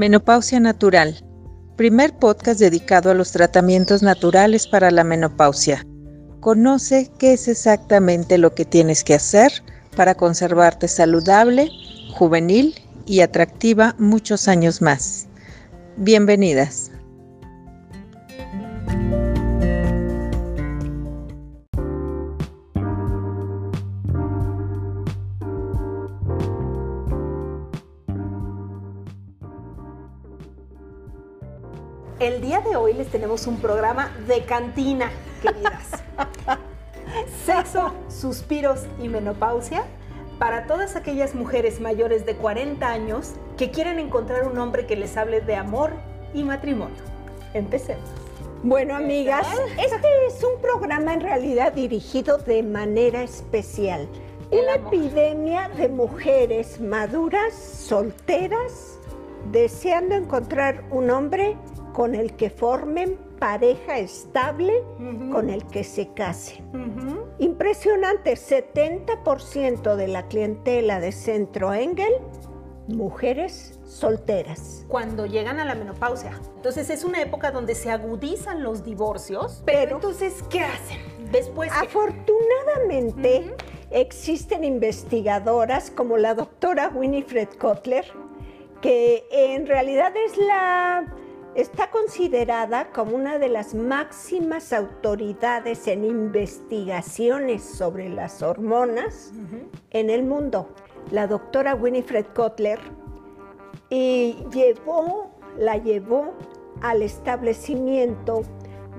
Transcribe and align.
Menopausia 0.00 0.58
Natural, 0.60 1.14
primer 1.76 2.16
podcast 2.16 2.58
dedicado 2.58 3.10
a 3.10 3.14
los 3.14 3.32
tratamientos 3.32 4.02
naturales 4.02 4.66
para 4.66 4.90
la 4.90 5.04
menopausia. 5.04 5.86
Conoce 6.40 7.10
qué 7.18 7.34
es 7.34 7.48
exactamente 7.48 8.38
lo 8.38 8.54
que 8.54 8.64
tienes 8.64 9.04
que 9.04 9.12
hacer 9.12 9.52
para 9.94 10.14
conservarte 10.14 10.88
saludable, 10.88 11.68
juvenil 12.14 12.76
y 13.04 13.20
atractiva 13.20 13.94
muchos 13.98 14.48
años 14.48 14.80
más. 14.80 15.26
Bienvenidas. 15.98 16.90
Tenemos 33.10 33.46
un 33.46 33.58
programa 33.58 34.10
de 34.26 34.44
cantina, 34.44 35.10
queridas. 35.42 36.02
Sexo, 37.44 37.92
suspiros 38.08 38.86
y 39.02 39.08
menopausia 39.08 39.84
para 40.38 40.66
todas 40.66 40.96
aquellas 40.96 41.34
mujeres 41.34 41.80
mayores 41.80 42.24
de 42.24 42.36
40 42.36 42.86
años 42.86 43.32
que 43.58 43.70
quieren 43.70 43.98
encontrar 43.98 44.46
un 44.46 44.58
hombre 44.58 44.86
que 44.86 44.96
les 44.96 45.16
hable 45.16 45.40
de 45.40 45.56
amor 45.56 45.92
y 46.32 46.44
matrimonio. 46.44 47.02
Empecemos. 47.52 48.08
Bueno, 48.62 48.94
amigas, 48.94 49.46
este 49.78 50.26
es 50.26 50.42
un 50.44 50.60
programa 50.60 51.14
en 51.14 51.20
realidad 51.20 51.72
dirigido 51.72 52.38
de 52.38 52.62
manera 52.62 53.22
especial. 53.22 54.08
Una 54.50 54.74
epidemia 54.74 55.68
de 55.68 55.88
mujeres 55.88 56.80
maduras, 56.80 57.54
solteras, 57.54 58.98
deseando 59.50 60.14
encontrar 60.14 60.84
un 60.90 61.10
hombre 61.10 61.56
con 61.92 62.14
el 62.14 62.34
que 62.36 62.50
formen 62.50 63.18
pareja 63.38 63.98
estable, 63.98 64.84
con 65.32 65.50
el 65.50 65.66
que 65.66 65.82
se 65.82 66.08
casen. 66.12 66.68
Impresionante, 67.38 68.34
70% 68.34 69.96
de 69.96 70.08
la 70.08 70.28
clientela 70.28 71.00
de 71.00 71.10
Centro 71.10 71.72
Engel, 71.72 72.12
mujeres 72.88 73.78
solteras. 73.84 74.84
Cuando 74.88 75.26
llegan 75.26 75.58
a 75.58 75.64
la 75.64 75.74
menopausia. 75.74 76.38
Entonces 76.56 76.90
es 76.90 77.04
una 77.04 77.22
época 77.22 77.50
donde 77.50 77.74
se 77.74 77.90
agudizan 77.90 78.62
los 78.62 78.84
divorcios. 78.84 79.62
Pero, 79.64 79.96
entonces, 79.96 80.44
¿qué 80.50 80.60
hacen? 80.60 80.98
Después... 81.32 81.72
Afortunadamente, 81.72 83.54
existen 83.90 84.64
investigadoras 84.64 85.90
como 85.90 86.18
la 86.18 86.34
doctora 86.34 86.90
Winifred 86.94 87.48
Kotler, 87.58 88.04
que 88.80 89.24
en 89.30 89.66
realidad 89.66 90.12
es 90.16 90.36
la 90.36 91.06
está 91.54 91.90
considerada 91.90 92.90
como 92.92 93.16
una 93.16 93.38
de 93.38 93.48
las 93.48 93.74
máximas 93.74 94.72
autoridades 94.72 95.86
en 95.88 96.04
investigaciones 96.04 97.62
sobre 97.62 98.08
las 98.08 98.42
hormonas 98.42 99.32
en 99.90 100.10
el 100.10 100.22
mundo, 100.22 100.68
la 101.10 101.26
doctora 101.26 101.74
Winifred 101.74 102.26
Kotler, 102.34 102.80
y 103.88 104.36
llevó, 104.52 105.32
la 105.58 105.76
llevó 105.76 106.34
al 106.80 107.02
establecimiento 107.02 108.42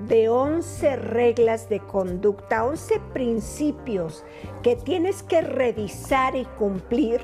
de 0.08 0.28
11 0.28 0.96
reglas 0.96 1.68
de 1.68 1.80
conducta, 1.80 2.64
11 2.64 3.00
principios 3.12 4.24
que 4.62 4.76
tienes 4.76 5.22
que 5.22 5.40
revisar 5.40 6.36
y 6.36 6.44
cumplir 6.44 7.20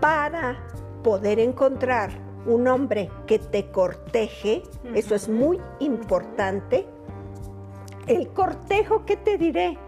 para 0.00 0.66
poder 1.04 1.38
encontrar 1.38 2.29
un 2.46 2.68
hombre 2.68 3.10
que 3.26 3.38
te 3.38 3.70
corteje, 3.70 4.62
eso 4.94 5.14
es 5.14 5.28
muy 5.28 5.60
importante. 5.78 6.86
El 8.06 8.28
cortejo, 8.28 9.04
¿qué 9.04 9.16
te 9.16 9.38
diré? 9.38 9.78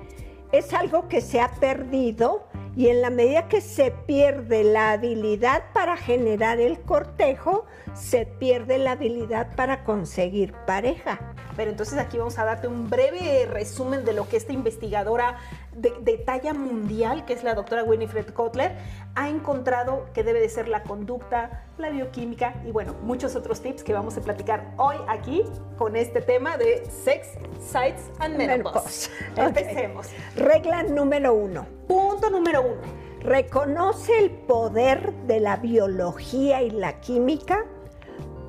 Es 0.53 0.73
algo 0.75 1.09
que 1.09 1.21
se 1.21 1.41
ha 1.41 1.51
perdido 1.53 2.45
y 2.77 2.89
en 2.89 3.03
la 3.03 3.11
medida 3.11 3.49
que 3.49 3.61
se 3.61 3.91
pierde 3.91 4.65
la 4.65 4.93
habilidad 4.93 5.65
para 5.73 5.97
generar 5.97 6.61
el 6.61 6.81
cortejo, 6.81 7.67
se 7.95 8.27
pierde 8.27 8.79
la 8.79 8.93
habilidad 8.93 9.55
para 9.57 9.85
conseguir 9.85 10.55
pareja. 10.67 11.35
Pero 11.57 11.71
entonces 11.71 11.99
aquí 11.99 12.17
vamos 12.17 12.39
a 12.39 12.45
darte 12.45 12.67
un 12.67 12.89
breve 12.89 13.47
resumen 13.47 14.05
de 14.05 14.15
lo 14.15 14.29
que 14.29 14.37
esta 14.37 14.53
investigadora 14.53 15.37
de, 15.75 16.19
talla 16.19 16.53
mundial, 16.55 17.25
que 17.25 17.33
es 17.33 17.45
la 17.45 17.55
doctora 17.55 17.85
Winifred 17.85 18.27
Kotler, 18.33 18.77
ha 19.15 19.29
encontrado 19.29 20.07
que 20.15 20.23
debe 20.23 20.41
de 20.41 20.49
ser 20.49 20.69
la 20.69 20.83
conducta, 20.83 21.65
la 21.79 21.91
bioquímica 21.91 22.55
y 22.67 22.71
bueno, 22.71 22.95
muchos 23.03 23.37
otros 23.37 23.61
tips 23.61 23.83
que 23.83 23.93
vamos 23.93 24.17
a 24.17 24.21
platicar 24.21 24.73
hoy 24.77 24.97
aquí 25.09 25.43
con 25.77 25.97
este 25.97 26.21
tema 26.21 26.57
de 26.57 26.85
sex, 26.87 27.29
sites 27.61 28.11
and 28.19 28.37
menopause. 28.37 29.11
Empecemos. 29.37 30.09
Regla 30.37 30.83
número 30.85 31.35
uno. 31.35 31.67
Punto 31.87 32.31
número 32.31 32.62
uno. 32.63 33.03
Reconoce 33.21 34.19
el 34.19 34.31
poder 34.31 35.13
de 35.27 35.41
la 35.41 35.57
biología 35.57 36.63
y 36.63 36.71
la 36.71 37.01
química 37.01 37.67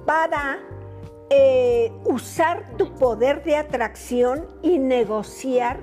para 0.05 0.59
eh, 1.29 1.91
usar 2.05 2.75
tu 2.77 2.93
poder 2.95 3.43
de 3.43 3.55
atracción 3.55 4.47
y 4.61 4.79
negociar 4.79 5.79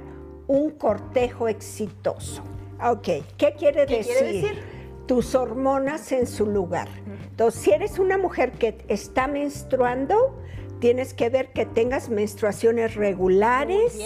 un 0.47 0.71
cortejo 0.71 1.49
exitoso. 1.49 2.43
Ok, 2.83 3.09
¿qué 3.37 3.55
quiere, 3.59 3.87
decir? 3.87 4.63
Tus 5.07 5.35
hormonas 5.35 6.13
en 6.13 6.27
su 6.27 6.47
lugar. 6.47 6.89
Entonces, 7.31 7.61
si 7.61 7.73
eres 7.73 7.99
una 7.99 8.17
mujer 8.17 8.53
que 8.53 8.79
está 8.89 9.27
menstruando, 9.27 10.41
tienes 10.81 11.15
que 11.15 11.31
ver 11.31 11.53
que 11.53 11.67
tengas 11.67 12.09
menstruaciones 12.09 12.95
regulares 12.95 13.99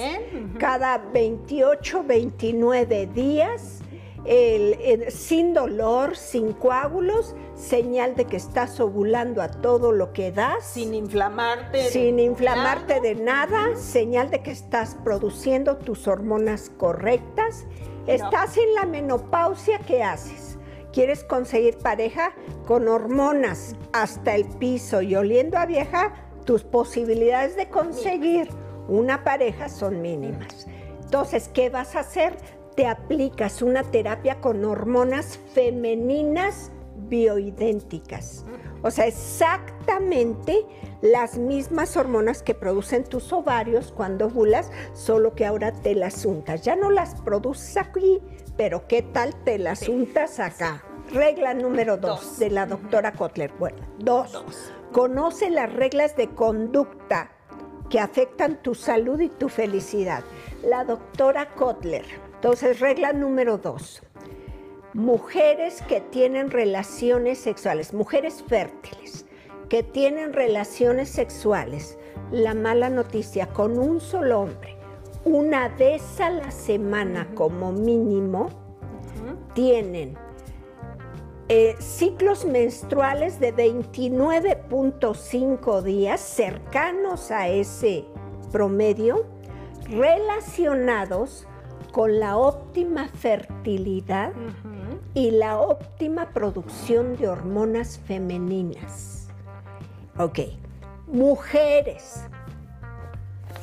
cada 0.59 0.99
28, 0.99 2.05
29 2.05 3.07
días 3.07 3.84
sin 5.11 5.53
dolor, 5.53 6.17
sin 6.17 6.53
coágulos, 6.53 7.35
señal 7.55 8.17
de 8.17 8.25
que 8.25 8.37
estás 8.37 8.81
ovulando 8.81 9.43
a 9.43 9.49
todo 9.49 9.93
lo 9.93 10.13
que 10.13 10.33
das. 10.33 10.65
Sin 10.65 10.95
inflamarte. 10.95 11.89
Sin 11.91 12.19
inflamarte 12.19 13.01
de 13.01 13.15
nada, 13.15 13.77
señal 13.77 14.31
de 14.31 14.43
que 14.43 14.51
estás 14.51 14.97
produciendo 15.05 15.77
tus 15.77 16.09
hormonas 16.09 16.71
correctas. 16.77 17.67
Estás 18.07 18.57
en 18.57 18.75
la 18.75 18.87
menopausia, 18.87 19.79
¿qué 19.81 20.03
haces? 20.03 20.59
¿Quieres 20.93 21.25
conseguir 21.25 21.79
pareja 21.79 22.33
con 22.67 22.89
hormonas 22.89 23.75
hasta 23.93 24.35
el 24.37 24.45
piso 24.45 25.03
y 25.03 25.17
oliendo 25.17 25.59
a 25.59 25.67
vieja? 25.67 26.15
Tus 26.45 26.63
posibilidades 26.63 27.57
de 27.57 27.69
conseguir 27.69 28.49
una 28.89 29.25
pareja 29.25 29.69
son 29.69 30.03
mínimas. 30.03 30.67
Entonces, 31.03 31.49
¿qué 31.49 31.71
vas 31.71 31.97
a 31.97 32.01
hacer? 32.01 32.37
Te 32.75 32.87
aplicas 32.87 33.63
una 33.63 33.83
terapia 33.83 34.41
con 34.41 34.65
hormonas 34.65 35.39
femeninas 35.53 36.71
bioidénticas. 37.09 38.45
O 38.83 38.91
sea, 38.91 39.07
exactamente 39.07 40.67
las 41.01 41.39
mismas 41.39 41.97
hormonas 41.97 42.43
que 42.43 42.55
producen 42.55 43.05
tus 43.05 43.33
ovarios 43.33 43.93
cuando 43.93 44.27
ovulas, 44.27 44.71
solo 44.93 45.35
que 45.35 45.47
ahora 45.47 45.73
te 45.73 45.95
las 45.95 46.25
untas. 46.25 46.63
Ya 46.63 46.77
no 46.77 46.91
las 46.91 47.15
produces 47.23 47.77
aquí, 47.77 48.21
pero 48.57 48.87
¿qué 48.89 49.03
tal 49.03 49.35
te 49.45 49.59
las 49.59 49.89
untas 49.89 50.41
acá? 50.41 50.83
Regla 51.13 51.55
número 51.55 51.97
dos, 51.97 52.39
de 52.39 52.51
la 52.51 52.67
doctora 52.67 53.13
Kotler. 53.13 53.53
Bueno, 53.59 53.79
dos. 53.99 54.33
dos. 54.33 54.73
Conoce 54.93 55.51
las 55.51 55.73
reglas 55.73 56.17
de 56.17 56.29
conducta 56.31 57.31
que 57.91 58.01
afectan 58.01 58.63
tu 58.63 58.75
salud 58.75 59.21
y 59.21 59.29
tu 59.29 59.49
felicidad. 59.49 60.25
La 60.63 60.85
doctora 60.85 61.55
Kotler 61.55 62.05
entonces, 62.45 62.79
regla 62.79 63.15
número 63.15 63.57
dos. 63.57 64.03
Mujeres 64.93 65.81
que 65.89 66.03
tienen 66.03 66.51
relaciones 66.51 67.39
sexuales, 67.39 67.95
mujeres 67.95 68.45
fértiles, 68.47 69.25
que 69.71 69.83
tienen 69.83 70.35
relaciones 70.35 71.09
sexuales, 71.09 71.97
la 72.31 72.53
mala 72.53 72.91
noticia, 72.91 73.47
con 73.47 73.79
un 73.79 73.99
solo 73.99 74.43
hombre, 74.43 74.77
una 75.25 75.71
vez 75.71 76.21
a 76.21 76.29
la 76.29 76.51
semana 76.51 77.31
como 77.35 77.73
mínimo, 77.73 78.51
tienen 79.55 80.19
eh, 81.49 81.77
ciclos 81.79 82.45
menstruales 82.45 83.41
de 83.41 83.57
29.5 83.57 85.81
días 85.81 86.21
cercanos 86.21 87.31
a 87.31 87.49
ese 87.49 88.05
promedio 88.53 89.25
relacionados 89.89 91.49
con 91.95 92.19
la 92.19 92.37
óptima 92.37 93.07
fertilidad 93.07 94.33
y 95.15 95.31
la 95.31 95.61
óptima 95.61 96.31
producción 96.31 97.17
de 97.17 97.29
hormonas 97.29 98.01
femeninas. 98.05 99.29
Ok, 100.19 100.41
mujeres 101.07 102.25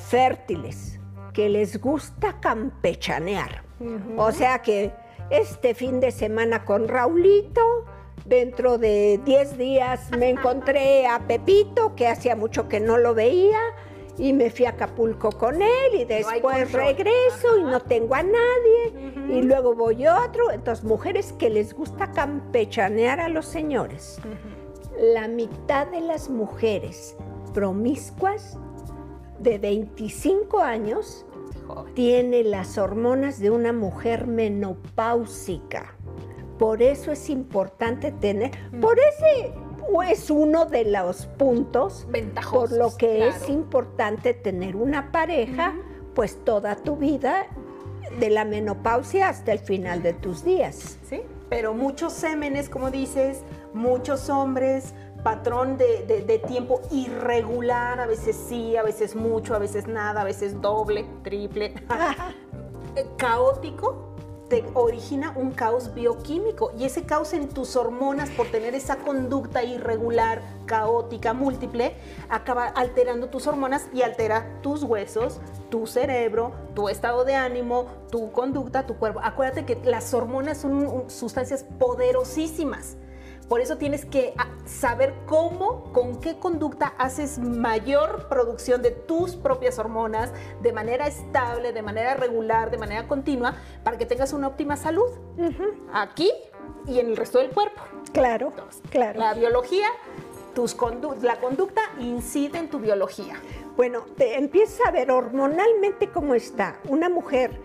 fértiles 0.08 0.98
que 1.34 1.50
les 1.50 1.82
gusta 1.82 2.40
campechanear. 2.40 3.64
O 4.16 4.32
sea 4.32 4.62
que 4.62 4.94
este 5.30 5.76
fin 5.76 6.00
de 6.00 6.12
semana 6.12 6.64
con 6.64 6.88
Raulito 6.88 7.62
Dentro 8.26 8.78
de 8.78 9.20
10 9.26 9.58
días 9.58 10.12
me 10.18 10.30
encontré 10.30 11.08
a 11.08 11.28
Pepito, 11.28 11.96
que 11.96 12.08
hacía 12.08 12.36
mucho 12.36 12.70
que 12.70 12.80
no 12.80 12.98
lo 12.98 13.16
veía, 13.16 13.60
y 14.22 14.34
me 14.34 14.52
fui 14.52 14.66
a 14.66 14.70
Acapulco 14.70 15.32
con 15.32 15.64
él, 15.64 15.96
y 15.96 16.06
después 16.06 16.72
regreso 16.72 17.58
y 17.58 17.64
no 17.64 17.80
tengo 17.80 18.14
a 18.14 18.22
nadie, 18.22 19.14
y 19.30 19.42
luego 19.42 19.74
voy 19.74 20.06
otro. 20.06 20.52
Entonces, 20.52 20.86
mujeres 20.86 21.34
que 21.34 21.50
les 21.50 21.74
gusta 21.74 22.12
campechanear 22.12 23.20
a 23.20 23.30
los 23.30 23.48
señores. 23.48 24.22
La 25.00 25.28
mitad 25.28 25.88
de 25.88 26.02
las 26.02 26.30
mujeres 26.30 27.18
promiscuas 27.56 28.60
de 29.40 29.58
25 29.58 30.60
años 30.60 31.26
tiene 31.96 32.44
las 32.44 32.78
hormonas 32.78 33.40
de 33.40 33.50
una 33.50 33.74
mujer 33.74 34.28
menopáusica. 34.28 35.96
Por 36.60 36.84
eso 36.84 37.12
es 37.12 37.28
importante 37.32 38.12
tener, 38.12 38.52
por 38.80 39.00
ese 39.00 39.52
es 40.04 40.30
uno 40.30 40.66
de 40.66 40.86
los 40.86 41.26
puntos 41.26 42.06
Ventajosos, 42.10 42.70
por 42.70 42.78
lo 42.78 42.98
que 42.98 43.18
claro. 43.18 43.36
es 43.36 43.50
importante 43.50 44.34
tener 44.34 44.76
una 44.76 45.12
pareja, 45.12 45.74
pues 46.16 46.44
toda 46.46 46.76
tu 46.76 46.96
vida, 46.96 47.46
de 48.20 48.30
la 48.30 48.44
menopausia 48.46 49.30
hasta 49.30 49.52
el 49.54 49.60
final 49.60 50.04
de 50.04 50.14
tus 50.14 50.44
días. 50.44 50.98
¿sí? 51.10 51.22
Pero 51.50 51.74
muchos 51.74 52.14
sémenes, 52.14 52.70
como 52.70 52.92
dices, 52.92 53.42
muchos 53.74 54.30
hombres, 54.30 54.94
patrón 55.24 55.78
de, 55.78 56.04
de- 56.08 56.22
de 56.24 56.40
tiempo 56.40 56.82
irregular, 56.92 58.00
a 58.00 58.06
veces 58.08 58.36
sí, 58.50 58.76
a 58.76 58.84
veces 58.84 59.16
mucho, 59.16 59.56
a 59.56 59.60
veces 59.60 59.88
nada, 59.88 60.22
a 60.22 60.24
veces 60.24 60.60
doble, 60.62 61.06
triple, 61.24 61.74
eh, 62.96 63.06
caótico, 63.18 64.11
te 64.52 64.66
origina 64.74 65.32
un 65.38 65.52
caos 65.52 65.94
bioquímico 65.94 66.74
y 66.78 66.84
ese 66.84 67.04
caos 67.04 67.32
en 67.32 67.48
tus 67.48 67.78
hormonas 67.78 68.30
por 68.32 68.48
tener 68.52 68.76
esa 68.76 68.98
conducta 68.98 69.64
irregular, 69.64 70.42
caótica, 70.66 71.32
múltiple, 71.32 71.96
acaba 72.28 72.66
alterando 72.66 73.30
tus 73.30 73.48
hormonas 73.48 73.88
y 73.94 74.02
altera 74.02 74.60
tus 74.62 74.84
huesos, 74.84 75.40
tu 75.70 75.88
cerebro, 75.88 76.52
tu 76.76 76.90
estado 76.90 77.24
de 77.24 77.36
ánimo, 77.36 77.86
tu 78.12 78.34
conducta, 78.34 78.86
tu 78.86 78.98
cuerpo. 78.98 79.22
Acuérdate 79.24 79.64
que 79.64 79.80
las 79.90 80.14
hormonas 80.14 80.58
son 80.58 81.10
sustancias 81.10 81.64
poderosísimas. 81.80 82.98
Por 83.52 83.60
eso 83.60 83.76
tienes 83.78 84.06
que 84.06 84.34
ah, 84.38 84.48
saber 84.64 85.14
cómo, 85.26 85.92
con 85.92 86.22
qué 86.22 86.38
conducta 86.40 86.94
haces 86.98 87.38
mayor 87.38 88.30
producción 88.30 88.82
de 88.82 88.92
tus 88.92 89.36
propias 89.36 89.78
hormonas 89.78 90.32
de 90.62 90.72
manera 90.72 91.06
estable, 91.06 91.74
de 91.74 91.82
manera 91.82 92.14
regular, 92.14 92.72
de 92.72 92.78
manera 92.78 93.10
continua, 93.10 93.56
para 93.84 93.98
que 93.98 94.06
tengas 94.06 94.32
una 94.32 94.48
óptima 94.48 94.78
salud 94.78 95.10
aquí 95.92 96.32
y 96.88 97.00
en 97.00 97.08
el 97.08 97.18
resto 97.18 97.40
del 97.40 97.50
cuerpo. 97.50 97.82
Claro, 98.14 98.54
claro. 98.90 99.20
La 99.20 99.34
biología, 99.34 99.88
tus 100.56 100.78
condu- 100.78 101.20
la 101.22 101.42
conducta 101.42 101.82
incide 102.00 102.58
en 102.58 102.70
tu 102.70 102.80
biología. 102.80 103.36
Bueno, 103.76 104.06
te 104.16 104.38
empieza 104.38 104.88
a 104.88 104.92
ver 104.92 105.12
hormonalmente 105.12 106.10
cómo 106.10 106.36
está. 106.36 106.80
Una 106.88 107.10
mujer, 107.10 107.60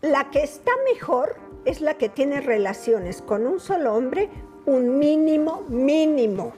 la 0.00 0.30
que 0.30 0.44
está 0.44 0.70
mejor 0.94 1.34
es 1.64 1.80
la 1.80 1.94
que 1.94 2.08
tiene 2.08 2.40
relaciones 2.40 3.20
con 3.20 3.48
un 3.48 3.58
solo 3.58 3.94
hombre, 3.96 4.30
un 4.66 4.98
mínimo, 4.98 5.62
mínimo. 5.68 6.52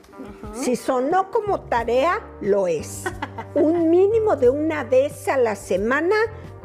Si 0.52 0.76
sonó 0.76 1.30
como 1.30 1.62
tarea, 1.62 2.20
lo 2.40 2.66
es. 2.66 3.04
un 3.54 3.90
mínimo 3.90 4.36
de 4.36 4.50
una 4.50 4.84
vez 4.84 5.28
a 5.28 5.36
la 5.36 5.56
semana 5.56 6.16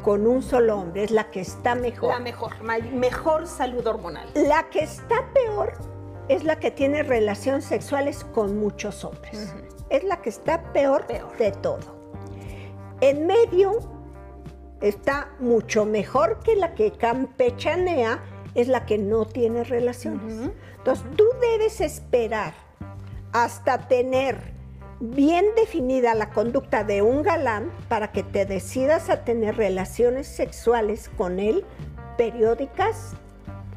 con 0.04 0.28
un 0.28 0.42
solo 0.42 0.78
hombre, 0.78 1.04
es 1.04 1.12
la 1.12 1.30
que 1.30 1.42
está 1.42 1.76
mejor. 1.76 2.10
La 2.10 2.20
mejor, 2.20 2.54
mejor 2.94 3.48
salud 3.48 3.86
hormonal. 3.86 4.28
La 4.34 4.70
que 4.70 4.80
está 4.80 5.28
peor 5.34 5.74
es 6.30 6.44
la 6.44 6.60
que 6.60 6.72
tiene 6.72 7.04
relaciones 7.04 7.66
sexuales 7.66 8.24
con 8.24 8.58
muchos 8.60 9.04
hombres. 9.04 9.54
Es 9.90 10.04
la 10.04 10.22
que 10.22 10.30
está 10.30 10.72
peor, 10.72 11.06
Peor. 11.08 11.36
de 11.38 11.52
todo. 11.52 12.00
En 13.02 13.26
medio 13.28 13.80
está 14.82 15.32
mucho 15.40 15.86
mejor 15.86 16.40
que 16.40 16.56
la 16.56 16.76
que 16.76 16.92
campechanea, 16.92 18.24
es 18.56 18.68
la 18.68 18.86
que 18.86 18.98
no 18.98 19.26
tiene 19.26 19.64
relaciones. 19.64 20.52
Entonces 20.78 21.06
tú 21.16 21.26
debes 21.42 21.82
esperar 21.82 22.54
hasta 23.32 23.88
tener 23.88 24.38
bien 25.00 25.46
definida 25.56 26.14
la 26.14 26.30
conducta 26.30 26.84
de 26.84 27.02
un 27.02 27.24
galán 27.24 27.72
para 27.88 28.12
que 28.12 28.24
te 28.24 28.46
decidas 28.46 29.10
a 29.10 29.24
tener 29.24 29.56
relaciones 29.56 30.28
sexuales 30.28 31.10
con 31.16 31.40
él 31.40 31.64
periódicas 32.18 33.14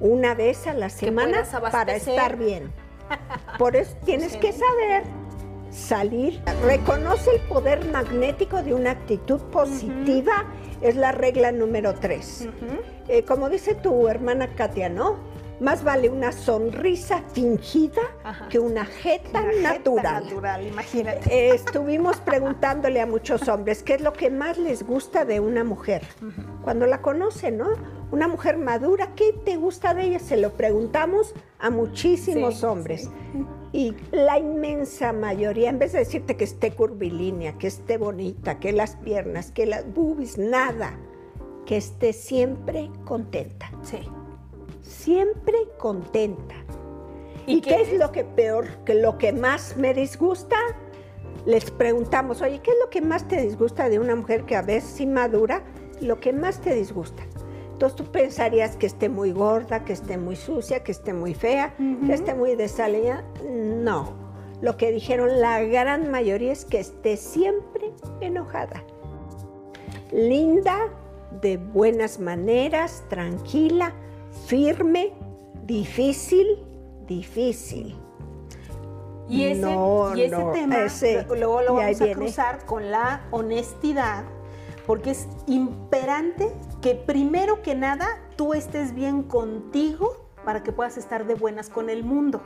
una 0.00 0.34
vez 0.34 0.66
a 0.66 0.74
la 0.74 0.90
semana 0.90 1.44
para 1.70 1.94
estar 1.94 2.36
bien. 2.36 2.72
Por 3.58 3.76
eso 3.76 3.96
tienes 4.04 4.36
que 4.36 4.52
saber 4.52 5.04
salir. 5.70 6.40
Reconoce 6.64 7.30
el 7.36 7.40
poder 7.42 7.84
magnético 7.90 8.62
de 8.62 8.74
una 8.74 8.90
actitud 8.90 9.40
positiva, 9.52 10.44
es 10.82 10.96
la 10.96 11.12
regla 11.12 11.52
número 11.52 11.94
tres. 11.94 12.48
Eh, 13.08 13.24
como 13.24 13.48
dice 13.48 13.74
tu 13.74 14.08
hermana 14.08 14.48
Katia, 14.54 14.88
¿no? 14.88 15.30
Más 15.60 15.84
vale 15.84 16.08
una 16.10 16.32
sonrisa 16.32 17.22
fingida 17.32 18.02
Ajá. 18.24 18.48
que 18.48 18.58
una 18.58 18.84
jeta 18.84 19.40
Una 19.42 19.52
jeta 19.52 19.62
natural. 19.74 20.24
natural, 20.24 20.66
imagínate. 20.66 21.32
Eh, 21.32 21.54
estuvimos 21.54 22.16
preguntándole 22.16 23.00
a 23.00 23.06
muchos 23.06 23.48
hombres 23.48 23.84
qué 23.84 23.94
es 23.94 24.00
lo 24.00 24.12
que 24.12 24.28
más 24.28 24.58
les 24.58 24.82
gusta 24.84 25.24
de 25.24 25.38
una 25.38 25.62
mujer. 25.62 26.02
Cuando 26.62 26.86
la 26.86 27.00
conocen, 27.00 27.58
¿no? 27.58 27.68
Una 28.10 28.26
mujer 28.26 28.56
madura, 28.58 29.10
¿qué 29.14 29.32
te 29.44 29.56
gusta 29.56 29.94
de 29.94 30.02
ella? 30.04 30.18
Se 30.18 30.36
lo 30.36 30.52
preguntamos 30.54 31.32
a 31.62 31.70
muchísimos 31.70 32.58
Sí, 32.60 32.66
hombres. 32.66 33.10
Y 33.72 33.94
la 34.10 34.38
inmensa 34.38 35.14
mayoría, 35.14 35.70
en 35.70 35.78
vez 35.78 35.92
de 35.92 36.00
decirte 36.00 36.36
que 36.36 36.44
esté 36.44 36.72
curvilínea, 36.72 37.56
que 37.56 37.68
esté 37.68 37.96
bonita, 37.96 38.58
que 38.60 38.72
las 38.72 38.96
piernas, 38.96 39.50
que 39.50 39.64
las 39.64 39.90
boobies, 39.94 40.36
nada, 40.36 40.98
que 41.64 41.78
esté 41.78 42.12
siempre 42.12 42.90
contenta. 43.06 43.70
Sí. 43.82 44.00
Siempre 44.82 45.54
contenta. 45.78 46.54
¿Y 47.46 47.56
¿Y, 47.56 47.60
qué- 47.60 47.70
qué 47.76 47.82
es 47.82 47.98
lo 47.98 48.12
que 48.12 48.24
peor, 48.24 48.66
que 48.84 48.94
lo 48.94 49.16
que 49.18 49.32
más 49.32 49.76
me 49.76 49.94
disgusta? 49.94 50.56
Les 51.46 51.70
preguntamos, 51.70 52.40
oye, 52.42 52.60
¿qué 52.62 52.70
es 52.72 52.76
lo 52.80 52.90
que 52.90 53.00
más 53.00 53.26
te 53.26 53.40
disgusta 53.40 53.88
de 53.88 53.98
una 53.98 54.14
mujer 54.14 54.44
que 54.44 54.54
a 54.54 54.62
veces 54.62 55.00
inmadura? 55.00 55.62
Lo 56.00 56.20
que 56.20 56.32
más 56.32 56.60
te 56.60 56.74
disgusta. 56.74 57.22
Entonces 57.82 57.96
tú 58.06 58.12
pensarías 58.12 58.76
que 58.76 58.86
esté 58.86 59.08
muy 59.08 59.32
gorda, 59.32 59.84
que 59.84 59.92
esté 59.92 60.16
muy 60.16 60.36
sucia, 60.36 60.84
que 60.84 60.92
esté 60.92 61.12
muy 61.12 61.34
fea, 61.34 61.74
que 62.06 62.12
esté 62.14 62.32
muy 62.32 62.54
desaliñada. 62.54 63.24
No. 63.44 64.12
Lo 64.60 64.76
que 64.76 64.92
dijeron 64.92 65.40
la 65.40 65.60
gran 65.64 66.08
mayoría 66.08 66.52
es 66.52 66.64
que 66.64 66.78
esté 66.78 67.16
siempre 67.16 67.90
enojada. 68.20 68.84
Linda, 70.12 70.90
de 71.40 71.56
buenas 71.56 72.20
maneras, 72.20 73.02
tranquila, 73.08 73.92
firme, 74.46 75.12
difícil, 75.64 76.62
difícil. 77.08 77.96
Y 79.28 79.42
ese, 79.46 79.60
No, 79.60 80.14
y 80.16 80.22
ese 80.22 80.36
no, 80.38 80.52
tema 80.52 80.84
ese- 80.84 81.26
luego 81.36 81.62
lo 81.62 81.74
vamos 81.74 82.00
a 82.00 82.04
viene. 82.04 82.14
cruzar 82.14 82.64
con 82.64 82.92
la 82.92 83.22
honestidad, 83.32 84.22
porque 84.86 85.10
es 85.10 85.26
imperante 85.48 86.48
que 86.82 86.96
primero 86.96 87.62
que 87.62 87.74
nada 87.74 88.20
tú 88.36 88.52
estés 88.52 88.94
bien 88.94 89.22
contigo 89.22 90.26
para 90.44 90.62
que 90.62 90.72
puedas 90.72 90.98
estar 90.98 91.26
de 91.26 91.34
buenas 91.34 91.70
con 91.70 91.88
el 91.88 92.02
mundo 92.02 92.42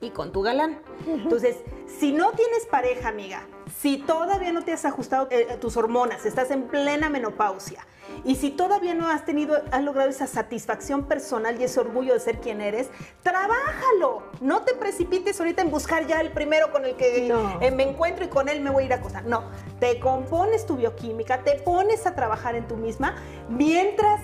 y 0.00 0.10
con 0.10 0.32
tu 0.32 0.42
galán. 0.42 0.80
Entonces, 1.08 1.56
si 1.86 2.12
no 2.12 2.30
tienes 2.32 2.66
pareja, 2.66 3.08
amiga, 3.08 3.48
si 3.78 3.98
todavía 3.98 4.52
no 4.52 4.62
te 4.62 4.72
has 4.72 4.84
ajustado 4.84 5.28
eh, 5.30 5.56
tus 5.60 5.76
hormonas, 5.76 6.24
estás 6.26 6.50
en 6.50 6.64
plena 6.64 7.08
menopausia, 7.10 7.86
y 8.24 8.34
si 8.36 8.50
todavía 8.50 8.92
no 8.94 9.08
has 9.08 9.24
tenido, 9.24 9.62
has 9.70 9.82
logrado 9.84 10.10
esa 10.10 10.26
satisfacción 10.26 11.04
personal 11.04 11.60
y 11.60 11.64
ese 11.64 11.78
orgullo 11.80 12.12
de 12.12 12.20
ser 12.20 12.40
quien 12.40 12.60
eres, 12.60 12.88
trabájalo. 13.22 14.24
No 14.40 14.62
te 14.62 14.74
precipites 14.74 15.38
ahorita 15.40 15.62
en 15.62 15.70
buscar 15.70 16.06
ya 16.06 16.20
el 16.20 16.30
primero 16.32 16.70
con 16.72 16.84
el 16.84 16.96
que 16.96 17.28
No. 17.28 17.60
eh, 17.60 17.70
me 17.70 17.84
encuentro 17.84 18.24
y 18.24 18.28
con 18.28 18.48
él 18.48 18.60
me 18.60 18.70
voy 18.70 18.82
a 18.84 18.86
ir 18.86 18.92
a 18.92 18.96
acostar. 18.96 19.24
No, 19.24 19.44
te 19.78 20.00
compones 20.00 20.66
tu 20.66 20.76
bioquímica, 20.76 21.42
te 21.44 21.54
pones 21.60 22.06
a 22.06 22.14
trabajar 22.14 22.56
en 22.56 22.66
tú 22.66 22.76
misma 22.76 23.14
mientras 23.48 24.20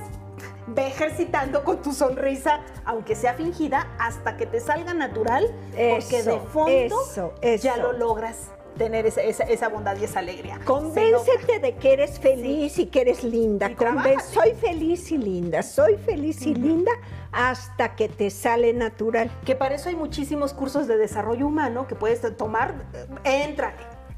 ve 0.67 0.89
ejercitando 0.89 1.63
con 1.65 1.81
tu 1.81 1.93
sonrisa, 1.93 2.61
aunque 2.85 3.15
sea 3.15 3.35
fingida, 3.35 3.95
hasta 4.01 4.37
que 4.37 4.47
te 4.47 4.59
salga 4.61 4.95
natural, 4.95 5.47
porque 5.71 6.23
de 6.25 6.35
Eso, 6.37 6.41
fondo 6.53 7.01
eso, 7.07 7.35
ya 7.41 7.75
eso. 7.75 7.83
lo 7.83 7.93
logras 7.93 8.51
tener 8.77 9.07
esa, 9.07 9.23
esa- 9.23 9.45
esa 9.45 9.69
bondad 9.69 9.97
y 10.01 10.05
esa 10.05 10.21
alegría. 10.21 10.61
Convéncete 10.65 11.59
de 11.61 11.75
que 11.77 11.93
eres 11.95 12.19
feliz 12.21 12.79
y 12.79 12.87
que 12.87 13.01
eres 13.03 13.25
linda. 13.25 13.71
Conven- 13.71 14.21
soy 14.21 14.53
feliz 14.55 15.11
y 15.13 15.19
linda, 15.19 15.63
soy 15.63 15.97
feliz 15.97 16.43
y 16.43 16.55
linda 16.55 16.93
hasta 17.33 17.97
que 17.97 18.09
te 18.09 18.31
sale 18.31 18.73
natural. 18.73 19.31
que 19.45 19.55
para 19.55 19.75
eso 19.75 19.89
hay 19.89 19.97
muchísimos 19.97 20.53
cursos 20.55 20.87
de 20.87 20.97
desarrollo 20.97 21.47
humano 21.47 21.87
que 21.87 21.95
puedes 21.95 22.21
tomar. 22.37 22.75
Eh, 23.25 23.45
Entra, 23.45 23.75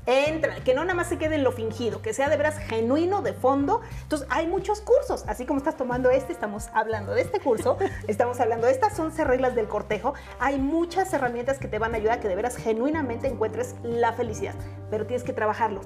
entra, 0.09 0.57
que 0.65 0.73
no 0.73 0.83
nada 0.85 0.95
más 0.95 1.09
se 1.09 1.19
quede 1.19 1.35
en 1.35 1.45
lo 1.45 1.53
fingido, 1.53 2.01
que 2.01 2.15
sea 2.15 2.31
de 2.31 2.37
veras 2.39 2.59
genuino, 2.59 3.21
de 3.21 3.35
fondo. 3.35 3.83
Entonces, 4.03 4.27
hay 4.31 4.47
muchos 4.47 4.81
cursos, 4.81 5.25
así 5.29 5.45
como 5.45 5.59
estás 5.59 5.77
tomando 5.77 6.11
este, 6.11 6.33
estamos 6.33 6.69
hablando 6.73 7.13
de 7.13 7.21
este 7.21 7.41
curso, 7.41 7.77
estamos 8.09 8.41
hablando 8.41 8.67
de 8.67 8.73
estas 8.73 8.99
11 8.99 9.23
reglas 9.25 9.55
del 9.55 9.69
cortejo. 9.69 10.15
Hay 10.41 10.59
muchas 10.59 11.13
herramientas 11.13 11.59
que 11.59 11.69
te 11.69 11.79
van 11.79 11.93
a 11.93 11.99
ayudar 11.99 12.19
a 12.19 12.21
que 12.21 12.29
de 12.29 12.37
veras 12.37 12.57
genuinamente 12.57 13.29
encuentres 13.29 13.75
la 13.83 14.15
felicidad, 14.15 14.55
pero 14.91 15.07
tienes 15.07 15.25
que 15.25 15.35
trabajarlo. 15.35 15.83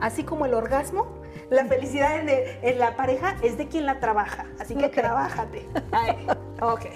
Así 0.00 0.24
como 0.24 0.46
el 0.46 0.54
orgasmo, 0.54 1.06
la 1.50 1.66
felicidad 1.66 2.18
en, 2.18 2.78
la 2.78 2.96
pareja 2.96 3.36
es 3.42 3.56
de 3.58 3.68
quien 3.68 3.86
la 3.86 4.00
trabaja. 4.00 4.46
Así 4.58 4.74
que 4.74 4.88
trabájate. 4.88 5.68
ok. 6.60 6.86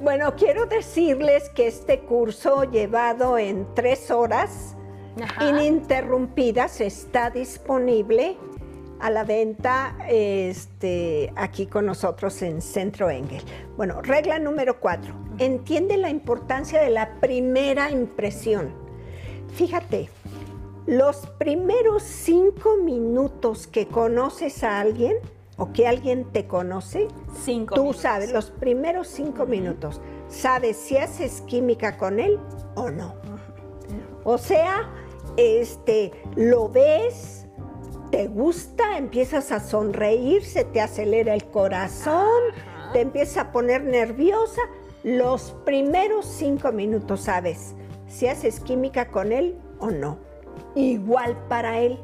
Bueno, 0.00 0.36
quiero 0.36 0.66
decirles 0.66 1.48
que 1.50 1.66
este 1.66 2.00
curso 2.00 2.64
llevado 2.64 3.38
en 3.38 3.66
tres 3.74 4.10
horas 4.10 4.76
ininterrumpidas 5.40 6.80
está 6.80 7.30
disponible 7.30 8.36
a 9.00 9.10
la 9.10 9.24
venta 9.24 9.96
este, 10.08 11.32
aquí 11.36 11.66
con 11.66 11.86
nosotros 11.86 12.42
en 12.42 12.60
Centro 12.60 13.08
Engel. 13.10 13.42
Bueno, 13.76 14.02
regla 14.02 14.38
número 14.38 14.78
cuatro. 14.78 15.14
Entiende 15.38 15.96
la 15.96 16.10
importancia 16.10 16.80
de 16.80 16.90
la 16.90 17.18
primera 17.20 17.90
impresión. 17.90 18.72
Fíjate, 19.54 20.10
los 20.86 21.26
primeros 21.38 22.02
cinco 22.02 22.76
minutos 22.76 23.66
que 23.66 23.86
conoces 23.86 24.62
a 24.64 24.80
alguien 24.80 25.16
o 25.56 25.72
que 25.72 25.86
alguien 25.86 26.24
te 26.24 26.46
conoce, 26.46 27.08
tú 27.74 27.92
sabes, 27.92 28.32
los 28.32 28.50
primeros 28.50 29.08
cinco 29.08 29.46
minutos, 29.46 30.00
sabes 30.28 30.76
si 30.76 30.96
haces 30.96 31.42
química 31.42 31.96
con 31.96 32.18
él 32.20 32.38
o 32.76 32.90
no. 32.90 33.14
O 34.30 34.38
sea, 34.38 34.88
este, 35.36 36.12
lo 36.36 36.68
ves, 36.68 37.48
te 38.12 38.28
gusta, 38.28 38.96
empiezas 38.96 39.50
a 39.50 39.58
sonreír, 39.58 40.44
se 40.44 40.62
te 40.62 40.80
acelera 40.80 41.34
el 41.34 41.46
corazón, 41.46 42.40
te 42.92 43.00
empieza 43.00 43.40
a 43.40 43.50
poner 43.50 43.82
nerviosa. 43.82 44.60
Los 45.02 45.50
primeros 45.64 46.26
cinco 46.26 46.70
minutos 46.70 47.22
sabes 47.22 47.74
si 48.06 48.28
haces 48.28 48.60
química 48.60 49.08
con 49.08 49.32
él 49.32 49.58
o 49.80 49.90
no. 49.90 50.18
Igual 50.76 51.36
para 51.48 51.80
él. 51.80 51.98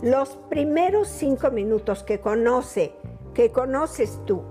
Los 0.00 0.30
primeros 0.48 1.08
cinco 1.08 1.50
minutos 1.50 2.02
que 2.02 2.20
conoce, 2.20 2.94
que 3.34 3.52
conoces 3.52 4.18
tú, 4.24 4.44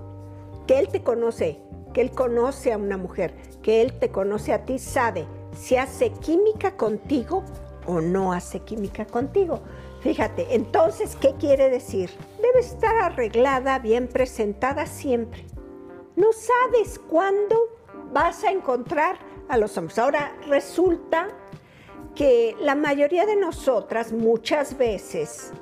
que 0.68 0.78
él 0.78 0.86
te 0.90 1.02
conoce, 1.02 1.58
que 1.92 2.02
él 2.02 2.12
conoce 2.12 2.72
a 2.72 2.78
una 2.78 2.96
mujer, 2.96 3.34
que 3.62 3.82
él 3.82 3.94
te 3.94 4.10
conoce 4.10 4.52
a 4.52 4.64
ti, 4.64 4.78
sabe 4.78 5.26
si 5.56 5.76
hace 5.76 6.10
química 6.10 6.76
contigo 6.76 7.42
o 7.86 8.00
no 8.00 8.32
hace 8.32 8.60
química 8.60 9.06
contigo. 9.06 9.60
Fíjate, 10.00 10.54
entonces, 10.54 11.16
¿qué 11.16 11.34
quiere 11.34 11.70
decir? 11.70 12.10
Debe 12.40 12.60
estar 12.60 12.96
arreglada, 12.96 13.78
bien 13.78 14.08
presentada 14.08 14.86
siempre. 14.86 15.44
No 16.14 16.28
sabes 16.32 16.98
cuándo 16.98 17.56
vas 18.12 18.44
a 18.44 18.50
encontrar 18.50 19.18
a 19.48 19.56
los 19.58 19.76
hombres. 19.76 19.98
Ahora 19.98 20.36
resulta 20.46 21.28
que 22.14 22.56
la 22.60 22.74
mayoría 22.74 23.26
de 23.26 23.36
nosotras 23.36 24.12
muchas 24.12 24.78
veces 24.78 25.52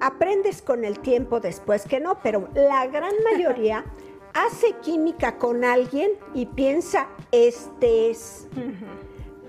aprendes 0.00 0.62
con 0.62 0.84
el 0.84 0.98
tiempo 1.00 1.40
después 1.40 1.84
que 1.84 2.00
no, 2.00 2.18
pero 2.22 2.48
la 2.54 2.86
gran 2.86 3.14
mayoría 3.32 3.84
hace 4.34 4.74
química 4.82 5.38
con 5.38 5.64
alguien 5.64 6.12
y 6.34 6.46
piensa, 6.46 7.08
este 7.30 8.10
es 8.10 8.48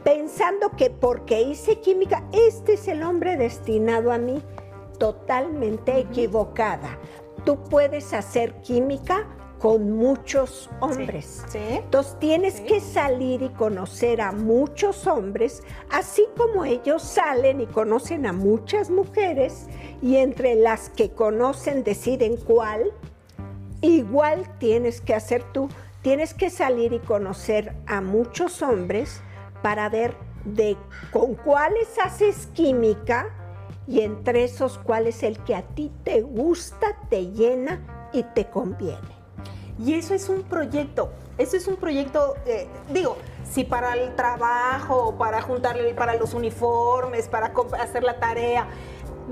pensando 0.04 0.72
que 0.72 0.90
porque 0.90 1.42
hice 1.42 1.80
química, 1.80 2.24
este 2.32 2.74
es 2.74 2.88
el 2.88 3.04
hombre 3.04 3.38
destinado 3.38 4.12
a 4.12 4.18
mí, 4.18 4.42
totalmente 5.00 5.98
equivocada. 5.98 6.98
Tú 7.46 7.64
puedes 7.64 8.14
hacer 8.14 8.54
química 8.62 9.28
con 9.60 9.92
muchos 9.94 10.70
hombres. 10.82 11.44
Entonces 11.54 12.20
tienes 12.20 12.60
que 12.60 12.82
salir 12.82 13.42
y 13.42 13.50
conocer 13.50 14.20
a 14.20 14.34
muchos 14.34 15.08
hombres, 15.08 15.64
así 15.90 16.26
como 16.38 16.66
ellos 16.66 17.02
salen 17.02 17.62
y 17.62 17.66
conocen 17.66 18.26
a 18.26 18.34
muchas 18.34 18.90
mujeres 18.90 19.68
y 20.02 20.18
entre 20.18 20.56
las 20.56 20.90
que 20.90 21.12
conocen 21.12 21.86
deciden 21.86 22.36
cuál. 22.36 22.92
Igual 23.80 24.50
tienes 24.60 25.00
que 25.00 25.14
hacer 25.14 25.44
tú, 25.54 25.70
tienes 26.02 26.34
que 26.34 26.50
salir 26.50 26.92
y 26.92 27.00
conocer 27.00 27.74
a 27.88 28.02
muchos 28.02 28.62
hombres 28.62 29.22
para 29.64 29.90
ver 29.90 30.16
de 30.46 30.78
con 31.12 31.34
cuáles 31.34 31.98
haces 31.98 32.48
química 32.54 33.30
y 33.88 34.02
entre 34.02 34.44
esos 34.44 34.78
cuál 34.78 35.08
es 35.08 35.24
el 35.24 35.40
que 35.40 35.56
a 35.56 35.64
ti 35.64 35.92
te 36.04 36.22
gusta, 36.22 36.96
te 37.10 37.32
llena 37.32 38.10
y 38.14 38.22
te 38.22 38.46
conviene. 38.46 39.24
Y 39.80 39.96
eso 39.96 40.14
es 40.14 40.30
un 40.30 40.44
proyecto, 40.44 41.10
eso 41.38 41.58
es 41.58 41.68
un 41.68 41.78
proyecto, 41.78 42.36
eh, 42.46 42.68
digo, 42.94 43.18
si 43.50 43.64
para 43.64 43.94
el 43.94 44.16
trabajo, 44.16 45.16
para 45.18 45.42
juntarle 45.42 45.94
para 45.96 46.16
los 46.16 46.34
uniformes, 46.34 47.28
para 47.28 47.52
hacer 47.80 48.04
la 48.04 48.20
tarea, 48.20 48.68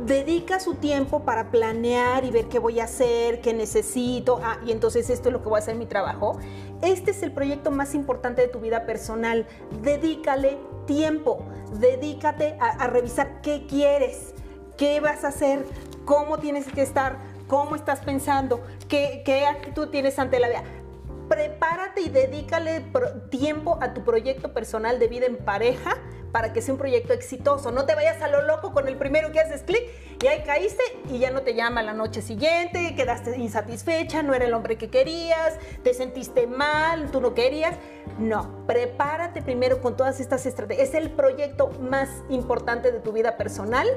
dedica 0.05 0.59
su 0.59 0.75
tiempo 0.75 1.23
para 1.23 1.51
planear 1.51 2.23
y 2.25 2.31
ver 2.31 2.45
qué 2.45 2.57
voy 2.57 2.79
a 2.79 2.85
hacer, 2.85 3.41
qué 3.41 3.53
necesito, 3.53 4.39
ah, 4.43 4.57
y 4.65 4.71
entonces 4.71 5.09
esto 5.09 5.29
es 5.29 5.33
lo 5.33 5.43
que 5.43 5.49
voy 5.49 5.57
a 5.57 5.59
hacer 5.59 5.73
en 5.73 5.79
mi 5.79 5.85
trabajo. 5.85 6.39
Este 6.81 7.11
es 7.11 7.21
el 7.21 7.31
proyecto 7.31 7.69
más 7.69 7.93
importante 7.93 8.41
de 8.41 8.47
tu 8.47 8.59
vida 8.59 8.85
personal. 8.85 9.45
Dedícale 9.81 10.57
tiempo, 10.87 11.45
dedícate 11.79 12.57
a, 12.59 12.87
revisar 12.87 13.41
qué 13.41 13.67
quieres, 13.67 14.33
qué 14.77 14.99
vas 14.99 15.23
a 15.23 15.29
hacer, 15.29 15.65
cómo 16.05 16.39
tienes 16.39 16.65
que 16.67 16.81
estar, 16.81 17.17
cómo 17.47 17.75
estás 17.75 17.99
pensando, 17.99 18.61
qué, 18.87 19.45
actitud 19.47 19.89
tienes 19.89 20.17
ante 20.17 20.39
la 20.39 20.49
vida 20.49 20.63
prepárate 21.31 22.01
y 22.01 22.09
dedícale 22.09 22.83
tiempo 23.29 23.79
a 23.81 23.93
tu 23.93 24.03
proyecto 24.03 24.53
personal 24.53 24.99
de 24.99 25.07
vida 25.07 25.27
en 25.27 25.37
pareja 25.37 25.97
para 26.33 26.51
que 26.51 26.61
sea 26.61 26.73
un 26.73 26.77
proyecto 26.77 27.13
exitoso. 27.13 27.71
No 27.71 27.85
te 27.85 27.95
vayas 27.95 28.21
a 28.21 28.27
lo 28.27 28.41
loco 28.41 28.73
con 28.73 28.89
el 28.89 28.97
primero 28.97 29.31
que 29.31 29.39
haces 29.39 29.63
clic 29.63 29.81
y 30.21 30.27
ahí 30.27 30.43
caíste 30.45 30.83
y 31.09 31.19
ya 31.19 31.31
no 31.31 31.41
te 31.41 31.53
llama 31.53 31.83
la 31.83 31.93
noche 31.93 32.21
siguiente, 32.21 32.95
quedaste 32.95 33.37
insatisfecha, 33.37 34.23
no 34.23 34.33
era 34.33 34.43
el 34.43 34.53
hombre 34.53 34.77
que 34.77 34.89
querías, 34.89 35.57
te 35.83 35.93
sentiste 35.93 36.47
mal, 36.47 37.11
tú 37.11 37.21
no 37.21 37.33
querías. 37.33 37.77
No, 38.19 38.65
prepárate 38.67 39.41
primero 39.41 39.81
con 39.81 39.95
todas 39.95 40.19
estas 40.19 40.45
estrategias. 40.45 40.89
Es 40.89 40.95
el 40.95 41.11
proyecto 41.11 41.69
más 41.79 42.09
importante 42.29 42.91
de 42.91 42.99
tu 42.99 43.13
vida 43.13 43.37
personal 43.37 43.87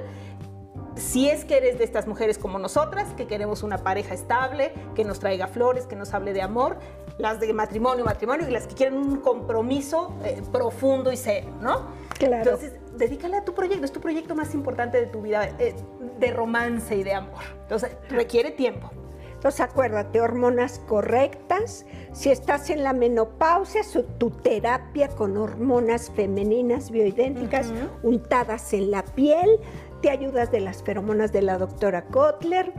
si 0.96 1.28
es 1.28 1.44
que 1.44 1.56
eres 1.56 1.78
de 1.78 1.84
estas 1.84 2.06
mujeres 2.06 2.38
como 2.38 2.58
nosotras, 2.58 3.12
que 3.16 3.26
queremos 3.26 3.62
una 3.62 3.78
pareja 3.78 4.14
estable, 4.14 4.72
que 4.94 5.04
nos 5.04 5.18
traiga 5.18 5.48
flores, 5.48 5.86
que 5.86 5.96
nos 5.96 6.14
hable 6.14 6.32
de 6.32 6.42
amor, 6.42 6.78
las 7.18 7.40
de 7.40 7.52
matrimonio, 7.52 8.04
matrimonio 8.04 8.48
y 8.48 8.50
las 8.50 8.66
que 8.66 8.74
quieren 8.74 8.96
un 8.98 9.20
compromiso 9.20 10.14
eh, 10.24 10.42
profundo 10.52 11.12
y 11.12 11.16
serio, 11.16 11.50
¿no? 11.60 11.86
Claro. 12.18 12.50
Entonces, 12.50 12.72
dedícale 12.96 13.36
a 13.36 13.44
tu 13.44 13.54
proyecto, 13.54 13.84
es 13.84 13.92
tu 13.92 14.00
proyecto 14.00 14.34
más 14.34 14.54
importante 14.54 14.98
de 14.98 15.06
tu 15.06 15.22
vida, 15.22 15.48
eh, 15.58 15.74
de 16.18 16.30
romance 16.32 16.96
y 16.96 17.04
de 17.04 17.14
amor. 17.14 17.42
Entonces, 17.62 17.96
requiere 18.08 18.50
tiempo. 18.50 18.90
Entonces, 19.34 19.60
acuérdate, 19.60 20.20
hormonas 20.20 20.80
correctas. 20.88 21.84
Si 22.12 22.30
estás 22.30 22.70
en 22.70 22.82
la 22.82 22.94
menopausia, 22.94 23.82
tu 24.16 24.30
terapia 24.30 25.08
con 25.08 25.36
hormonas 25.36 26.10
femeninas 26.16 26.90
bioidénticas 26.90 27.70
untadas 28.02 28.72
en 28.72 28.90
la 28.90 29.04
piel, 29.04 29.60
te 30.00 30.08
ayudas 30.08 30.50
de 30.50 30.60
las 30.60 30.82
feromonas 30.82 31.30
de 31.30 31.42
la 31.42 31.58
doctora 31.58 32.06
Kotler. 32.06 32.72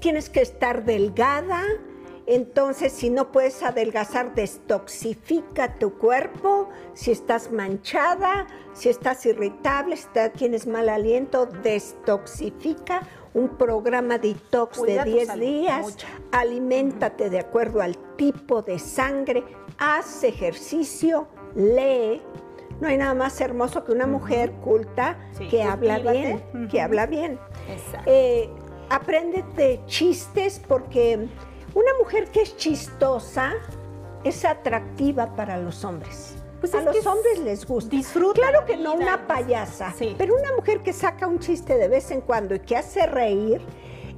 tienes 0.00 0.28
que 0.28 0.40
estar 0.40 0.84
delgada, 0.84 1.62
entonces, 2.30 2.92
si 2.92 3.08
no 3.08 3.32
puedes 3.32 3.62
adelgazar, 3.62 4.34
destoxifica 4.34 5.78
tu 5.78 5.94
cuerpo. 5.94 6.68
Si 6.92 7.10
estás 7.10 7.50
manchada, 7.50 8.46
si 8.74 8.90
estás 8.90 9.24
irritable, 9.24 9.96
si 9.96 10.06
tienes 10.36 10.66
mal 10.66 10.90
aliento, 10.90 11.46
destoxifica. 11.46 13.00
Un 13.32 13.56
programa 13.56 14.18
detox 14.18 14.82
de 14.82 15.02
10 15.04 15.40
días. 15.40 15.96
Aliméntate 16.30 17.30
de 17.30 17.38
acuerdo 17.38 17.80
al 17.80 17.96
tipo 18.16 18.60
de 18.60 18.78
sangre. 18.78 19.42
Haz 19.78 20.22
ejercicio, 20.22 21.28
lee. 21.54 22.20
No 22.78 22.88
hay 22.88 22.98
nada 22.98 23.14
más 23.14 23.40
hermoso 23.40 23.84
que 23.84 23.92
una 23.92 24.06
mujer 24.06 24.52
culta 24.62 25.18
que 25.48 25.62
habla 25.62 25.98
bien, 25.98 26.68
que 26.70 26.82
habla 26.82 27.06
bien. 27.06 27.38
Eh, 28.04 28.50
apréndete 28.90 29.80
chistes 29.86 30.60
porque 30.68 31.28
una 31.78 31.92
mujer 31.98 32.28
que 32.30 32.42
es 32.42 32.56
chistosa 32.56 33.54
es 34.24 34.44
atractiva 34.44 35.36
para 35.36 35.58
los 35.58 35.84
hombres. 35.84 36.34
Pues 36.60 36.74
a 36.74 36.82
los 36.82 37.06
hombres 37.06 37.38
les 37.38 37.64
gusta. 37.64 37.90
Disfruta. 37.90 38.40
Claro 38.40 38.66
que 38.66 38.76
no 38.76 38.94
una 38.94 39.28
payasa, 39.28 39.94
pero 40.16 40.34
una 40.34 40.52
mujer 40.56 40.82
que 40.82 40.92
saca 40.92 41.28
un 41.28 41.38
chiste 41.38 41.76
de 41.78 41.86
vez 41.86 42.10
en 42.10 42.20
cuando 42.20 42.56
y 42.56 42.58
que 42.58 42.76
hace 42.76 43.06
reír, 43.06 43.60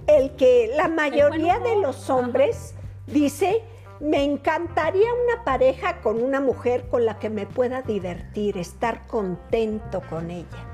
el 0.07 0.35
que 0.37 0.73
la 0.75 0.89
mayoría 0.89 1.59
de 1.59 1.77
los 1.77 2.09
hombres 2.09 2.75
dice, 3.07 3.63
me 4.01 4.25
encantaría 4.25 5.09
una 5.27 5.45
pareja 5.45 6.01
con 6.01 6.23
una 6.23 6.41
mujer 6.41 6.89
con 6.89 7.05
la 7.05 7.19
que 7.19 7.29
me 7.29 7.45
pueda 7.45 7.83
divertir, 7.83 8.57
estar 8.57 9.07
contento 9.07 10.01
con 10.09 10.31
ella. 10.31 10.70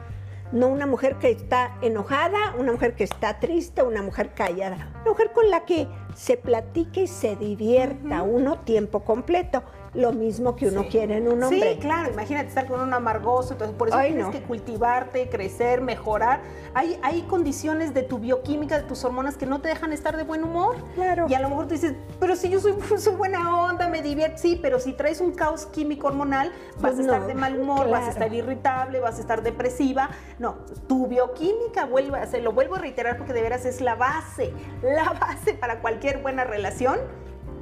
No 0.53 0.69
una 0.69 0.87
mujer 0.87 1.17
que 1.17 1.31
está 1.31 1.77
enojada, 1.83 2.55
una 2.59 2.73
mujer 2.73 2.95
que 2.95 3.05
está 3.05 3.41
triste, 3.41 3.83
una 3.83 4.03
mujer 4.03 4.33
callada, 4.35 4.91
una 5.03 5.11
mujer 5.11 5.33
con 5.33 5.51
la 5.51 5.65
que 5.65 5.89
se 6.15 6.37
platique 6.37 7.03
y 7.03 7.07
se 7.07 7.37
divierta 7.37 8.23
uno 8.23 8.61
tiempo 8.61 9.05
completo 9.05 9.63
lo 9.97 10.13
mismo 10.13 10.55
que 10.57 10.69
uno 10.69 10.87
quiere 10.89 11.17
en 11.17 11.29
un 11.29 11.43
hombre. 11.43 11.75
Sí, 11.75 11.79
claro, 11.81 12.13
imagínate 12.13 12.49
estar 12.49 12.67
con 12.67 12.81
un 12.81 12.93
amargoso, 12.93 13.55
entonces 13.55 13.77
por 13.77 13.89
eso 13.89 13.99
tienes 13.99 14.29
que 14.29 14.43
cultivarte, 14.43 15.29
crecer, 15.29 15.81
mejorar. 15.81 16.41
Hay, 16.75 16.99
hay 17.03 17.23
condiciones 17.23 17.95
de 17.95 18.03
tu 18.03 18.19
bioquímica, 18.19 18.77
de 18.77 18.85
tus 18.85 19.05
hormonas 19.05 19.37
que 19.37 19.47
no 19.47 19.61
te 19.61 19.69
dejan 19.69 19.93
estar 19.93 20.17
de 20.17 20.25
buen 20.25 20.45
humor. 20.45 20.77
Claro. 20.95 21.27
Y 21.29 21.35
a 21.35 21.41
lo 21.41 21.49
mejor 21.49 21.67
tú 21.67 21.75
dices, 21.75 21.95
pero 22.21 22.37
si 22.37 22.51
yo 22.51 22.61
soy, 22.61 22.75
soy 22.99 23.15
buena 23.15 23.59
onda, 23.59 23.89
me 23.89 24.03
divierto, 24.03 24.39
sí, 24.39 24.59
pero 24.61 24.79
si 24.79 24.93
traes 24.93 25.21
un 25.21 25.33
caos 25.33 25.67
químico 25.67 26.09
hormonal, 26.09 26.53
vas 26.81 26.99
a 26.99 27.01
estar 27.01 27.27
de 27.27 27.35
mal 27.35 27.59
humor, 27.59 27.89
vas 27.89 28.05
a 28.05 28.11
estar 28.11 28.33
irritable, 28.33 29.01
vas 29.01 29.17
a 29.19 29.21
estar 29.21 29.43
depresiva. 29.43 30.11
No, 30.39 30.57
tu 30.87 31.07
bioquímica, 31.07 31.87
vuelve, 31.87 32.27
se 32.27 32.41
lo 32.41 32.53
vuelvo 32.53 32.77
a 32.77 32.79
reiterar 32.79 33.17
porque 33.17 33.33
de 33.33 33.43
veras 33.43 33.65
es 33.65 33.81
la 33.81 33.95
base, 33.95 34.53
la 34.83 35.13
base 35.13 35.55
para 35.55 35.81
cualquier 35.81 36.19
buena 36.19 36.45
relación. 36.45 36.99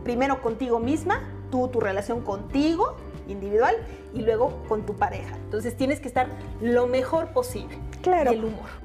Primero 0.03 0.43
contigo 0.43 0.81
misma, 0.81 1.23
tú, 1.55 1.69
tu 1.69 1.79
relación 1.79 2.23
contigo, 2.23 2.97
individual, 3.29 3.77
y 4.13 4.23
luego 4.23 4.65
con 4.69 4.85
tu 4.85 4.95
pareja. 4.95 5.37
Entonces 5.37 5.77
tienes 5.77 6.01
que 6.01 6.09
estar 6.09 6.27
lo 6.61 6.89
mejor 6.89 7.29
posible. 7.29 7.79
Claro. 8.03 8.33
El 8.33 8.45
humor. 8.45 8.85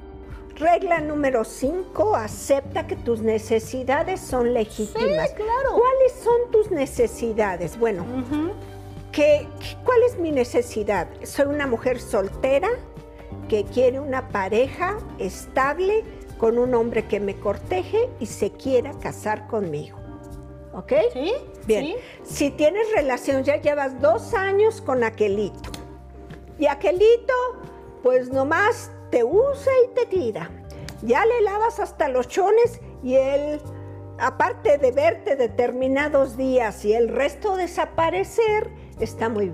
Regla 0.54 1.00
número 1.00 1.42
5, 1.42 2.14
acepta 2.14 2.86
que 2.86 2.94
tus 2.94 3.22
necesidades 3.22 4.20
son 4.20 4.54
legítimas. 4.54 5.30
Sí, 5.30 5.34
claro. 5.34 5.72
¿Cuáles 5.74 6.12
son 6.22 6.50
tus 6.52 6.70
necesidades? 6.70 7.76
Bueno, 7.76 8.04
¿cuál 9.84 10.02
es 10.06 10.16
mi 10.16 10.30
necesidad? 10.30 11.08
Soy 11.24 11.46
una 11.46 11.66
mujer 11.66 11.98
soltera 11.98 12.68
que 13.48 13.64
quiere 13.64 13.98
una 13.98 14.28
pareja 14.28 14.96
estable 15.18 16.04
con 16.38 16.56
un 16.56 16.72
hombre 16.74 17.06
que 17.06 17.18
me 17.18 17.34
corteje 17.34 18.08
y 18.20 18.26
se 18.26 18.52
quiera 18.52 18.92
casar 19.00 19.48
conmigo. 19.48 19.99
¿Ok? 20.72 20.92
Sí. 21.12 21.32
Bien. 21.66 21.96
Si 22.22 22.50
tienes 22.50 22.86
relación, 22.94 23.42
ya 23.42 23.56
llevas 23.56 24.00
dos 24.00 24.34
años 24.34 24.80
con 24.80 25.02
aquelito. 25.02 25.70
Y 26.58 26.66
aquelito, 26.66 27.34
pues 28.02 28.30
nomás 28.30 28.90
te 29.10 29.24
usa 29.24 29.72
y 29.84 29.94
te 29.94 30.06
tira. 30.06 30.50
Ya 31.02 31.24
le 31.24 31.40
lavas 31.40 31.80
hasta 31.80 32.08
los 32.08 32.28
chones 32.28 32.80
y 33.02 33.14
él, 33.14 33.60
aparte 34.18 34.78
de 34.78 34.92
verte 34.92 35.36
determinados 35.36 36.36
días 36.36 36.84
y 36.84 36.92
el 36.92 37.08
resto 37.08 37.56
desaparecer, 37.56 38.70
está 39.00 39.28
muy. 39.28 39.52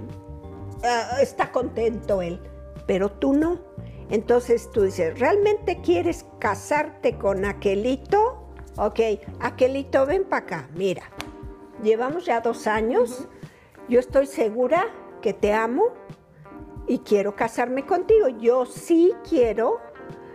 Ah, 0.83 1.19
está 1.23 1.53
contento 1.53 2.21
él. 2.21 2.41
Pero 2.87 3.11
tú 3.11 3.33
no. 3.33 3.61
Entonces 4.11 4.71
tú 4.71 4.83
dices, 4.83 5.19
¿realmente 5.19 5.81
quieres 5.81 6.27
casarte 6.39 7.17
con 7.17 7.45
aquelito? 7.45 8.46
Ok, 8.79 9.01
aquelito, 9.41 10.05
ven 10.05 10.25
para 10.25 10.45
acá, 10.45 10.69
mira. 10.75 11.05
Llevamos 11.83 12.27
ya 12.27 12.41
dos 12.43 12.67
años. 12.67 13.27
Yo 13.89 13.99
estoy 13.99 14.27
segura 14.27 14.85
que 15.23 15.33
te 15.33 15.55
amo 15.55 15.85
y 16.87 16.99
quiero 16.99 17.35
casarme 17.35 17.87
contigo. 17.87 18.29
Yo 18.29 18.67
sí 18.67 19.15
quiero, 19.27 19.81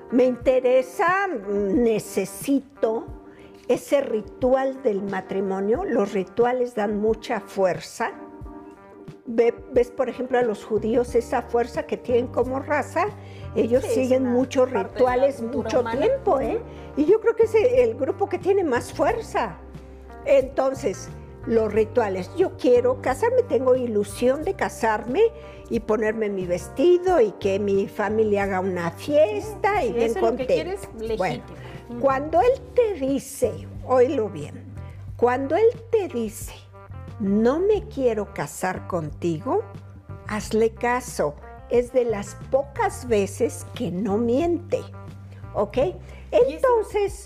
me 0.09 0.25
interesa, 0.25 1.27
necesito 1.27 3.05
ese 3.67 4.01
ritual 4.01 4.81
del 4.81 5.03
matrimonio. 5.03 5.83
Los 5.85 6.13
rituales 6.13 6.73
dan 6.73 6.99
mucha 6.99 7.41
fuerza. 7.41 8.11
Ves, 9.25 9.91
por 9.91 10.09
ejemplo, 10.09 10.37
a 10.37 10.41
los 10.41 10.63
judíos 10.65 11.15
esa 11.15 11.43
fuerza 11.43 11.83
que 11.83 11.97
tienen 11.97 12.27
como 12.27 12.59
raza 12.59 13.07
ellos 13.55 13.83
siguen 13.83 14.25
muchos 14.25 14.71
rituales 14.71 15.41
mucho 15.41 15.83
tiempo, 15.83 16.39
¿eh? 16.39 16.59
Y 16.95 17.05
yo 17.05 17.19
creo 17.19 17.35
que 17.35 17.43
es 17.43 17.55
el 17.55 17.95
grupo 17.95 18.29
que 18.29 18.37
tiene 18.37 18.63
más 18.63 18.93
fuerza. 18.93 19.57
Entonces, 20.25 21.09
los 21.45 21.73
rituales. 21.73 22.29
Yo 22.37 22.55
quiero 22.57 23.01
casarme, 23.01 23.43
tengo 23.43 23.75
ilusión 23.75 24.43
de 24.43 24.53
casarme 24.53 25.21
y 25.69 25.81
ponerme 25.81 26.29
mi 26.29 26.45
vestido 26.45 27.19
y 27.19 27.31
que 27.33 27.59
mi 27.59 27.87
familia 27.87 28.43
haga 28.43 28.59
una 28.61 28.91
fiesta 28.91 29.83
y 29.83 29.91
bien 29.91 30.13
contento. 30.13 30.87
bueno, 31.17 31.43
cuando 31.99 32.39
él 32.39 32.61
te 32.73 32.93
dice, 32.93 33.67
oílo 33.85 34.29
bien, 34.29 34.63
cuando 35.17 35.55
él 35.55 35.67
te 35.91 36.07
dice, 36.07 36.53
no 37.21 37.59
me 37.59 37.87
quiero 37.87 38.33
casar 38.33 38.87
contigo, 38.87 39.61
hazle 40.27 40.71
caso 40.73 41.35
es 41.69 41.93
de 41.93 42.03
las 42.03 42.35
pocas 42.49 43.07
veces 43.07 43.65
que 43.75 43.91
no 43.91 44.17
miente. 44.17 44.81
¿Ok? 45.53 45.77
Entonces, 46.31 47.23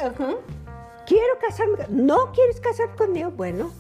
quiero 1.08 1.40
casarme. 1.40 1.78
¿No 1.90 2.32
quieres 2.34 2.60
casar 2.60 2.96
conmigo? 2.96 3.32
Bueno, 3.32 3.72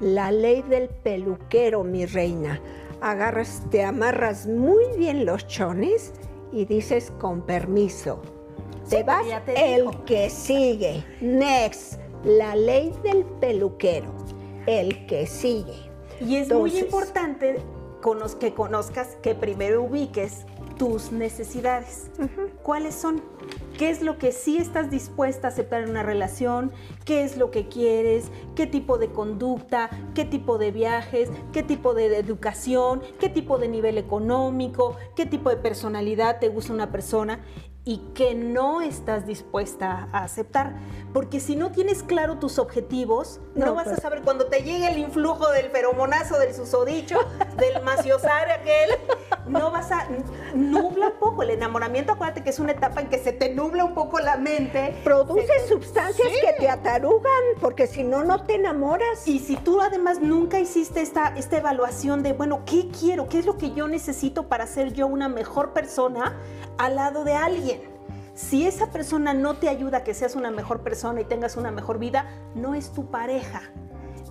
la 0.00 0.32
ley 0.32 0.62
del 0.62 0.88
peluquero, 0.88 1.84
mi 1.84 2.04
reina. 2.04 2.60
Agarras, 3.00 3.62
te 3.70 3.84
amarras 3.84 4.46
muy 4.46 4.84
bien 4.96 5.24
los 5.24 5.46
chones 5.46 6.12
y 6.52 6.64
dices 6.64 7.12
con 7.18 7.42
permiso. 7.42 8.20
te 8.88 9.04
vas 9.04 9.24
el 9.46 9.88
que 10.04 10.28
sigue. 10.30 11.04
Next, 11.20 12.00
la 12.24 12.56
ley 12.56 12.92
del 13.04 13.24
peluquero. 13.24 14.19
El 14.70 15.04
que 15.06 15.26
sigue. 15.26 15.90
Y 16.20 16.36
es 16.36 16.48
muy 16.52 16.78
importante 16.78 17.56
que 18.38 18.54
conozcas, 18.54 19.16
que 19.20 19.34
primero 19.34 19.82
ubiques 19.82 20.46
tus 20.78 21.10
necesidades. 21.10 22.08
¿Cuáles 22.62 22.94
son? 22.94 23.20
¿Qué 23.76 23.90
es 23.90 24.00
lo 24.00 24.16
que 24.16 24.30
sí 24.30 24.58
estás 24.58 24.88
dispuesta 24.88 25.48
a 25.48 25.50
aceptar 25.50 25.82
en 25.82 25.90
una 25.90 26.04
relación? 26.04 26.70
¿Qué 27.04 27.24
es 27.24 27.36
lo 27.36 27.50
que 27.50 27.66
quieres? 27.66 28.30
¿Qué 28.54 28.68
tipo 28.68 28.96
de 28.96 29.08
conducta? 29.08 29.90
¿Qué 30.14 30.24
tipo 30.24 30.56
de 30.56 30.70
viajes? 30.70 31.30
¿Qué 31.52 31.64
tipo 31.64 31.92
de 31.92 32.16
educación? 32.16 33.02
¿Qué 33.18 33.28
tipo 33.28 33.58
de 33.58 33.68
nivel 33.68 33.98
económico? 33.98 34.96
¿Qué 35.16 35.26
tipo 35.26 35.50
de 35.50 35.56
personalidad 35.56 36.38
te 36.38 36.48
gusta 36.48 36.72
una 36.72 36.92
persona? 36.92 37.40
Y 37.84 37.98
que 38.14 38.34
no 38.34 38.82
estás 38.82 39.26
dispuesta 39.26 40.08
a 40.12 40.24
aceptar. 40.24 40.74
Porque 41.12 41.40
si 41.40 41.56
no 41.56 41.72
tienes 41.72 42.02
claro 42.02 42.38
tus 42.38 42.58
objetivos, 42.58 43.40
no, 43.54 43.74
vas 43.74 43.88
a 43.88 43.96
saber 43.96 44.22
cuando 44.22 44.46
te 44.46 44.62
llegue 44.62 44.88
el 44.88 44.98
influjo 44.98 45.50
del 45.50 45.70
feromonazo, 45.70 46.38
del 46.38 46.54
susodicho, 46.54 47.18
del 47.56 47.82
maciosare 47.82 48.52
aquel, 48.52 48.90
no 49.48 49.70
vas 49.70 49.90
a... 49.90 50.06
Nubla 50.54 51.08
un 51.08 51.18
poco 51.18 51.42
el 51.42 51.50
enamoramiento, 51.50 52.12
acuérdate 52.12 52.42
que 52.42 52.50
es 52.50 52.58
una 52.58 52.72
etapa 52.72 53.00
en 53.00 53.08
que 53.08 53.18
se 53.18 53.32
te 53.32 53.54
nubla 53.54 53.84
un 53.84 53.94
poco 53.94 54.18
la 54.20 54.36
mente. 54.36 54.96
Produce 55.02 55.68
sustancias 55.68 56.28
que 56.40 56.52
te 56.58 56.68
atarugan, 56.68 57.42
porque 57.60 57.86
si 57.86 58.02
no, 58.04 58.22
no 58.24 58.44
te 58.44 58.56
enamoras. 58.56 59.26
Y 59.26 59.38
si 59.38 59.56
tú 59.56 59.80
además 59.80 60.20
nunca 60.20 60.60
hiciste 60.60 61.00
esta, 61.00 61.34
esta 61.36 61.58
evaluación 61.58 62.22
de, 62.22 62.32
bueno, 62.34 62.62
¿qué 62.66 62.88
quiero? 62.88 63.28
¿Qué 63.28 63.38
es 63.38 63.46
lo 63.46 63.56
que 63.56 63.72
yo 63.72 63.88
necesito 63.88 64.48
para 64.48 64.66
ser 64.66 64.92
yo 64.92 65.06
una 65.06 65.28
mejor 65.28 65.72
persona 65.72 66.36
al 66.80 66.96
lado 66.96 67.24
de 67.24 67.34
alguien? 67.34 67.82
Si 68.34 68.66
esa 68.66 68.90
persona 68.90 69.34
no 69.34 69.54
te 69.54 69.68
ayuda 69.68 69.98
a 69.98 70.04
que 70.04 70.14
seas 70.14 70.34
una 70.34 70.50
mejor 70.50 70.80
persona 70.80 71.20
y 71.20 71.24
tengas 71.24 71.56
una 71.56 71.70
mejor 71.70 71.98
vida, 71.98 72.26
no 72.54 72.74
es 72.74 72.90
tu 72.90 73.10
pareja. 73.10 73.62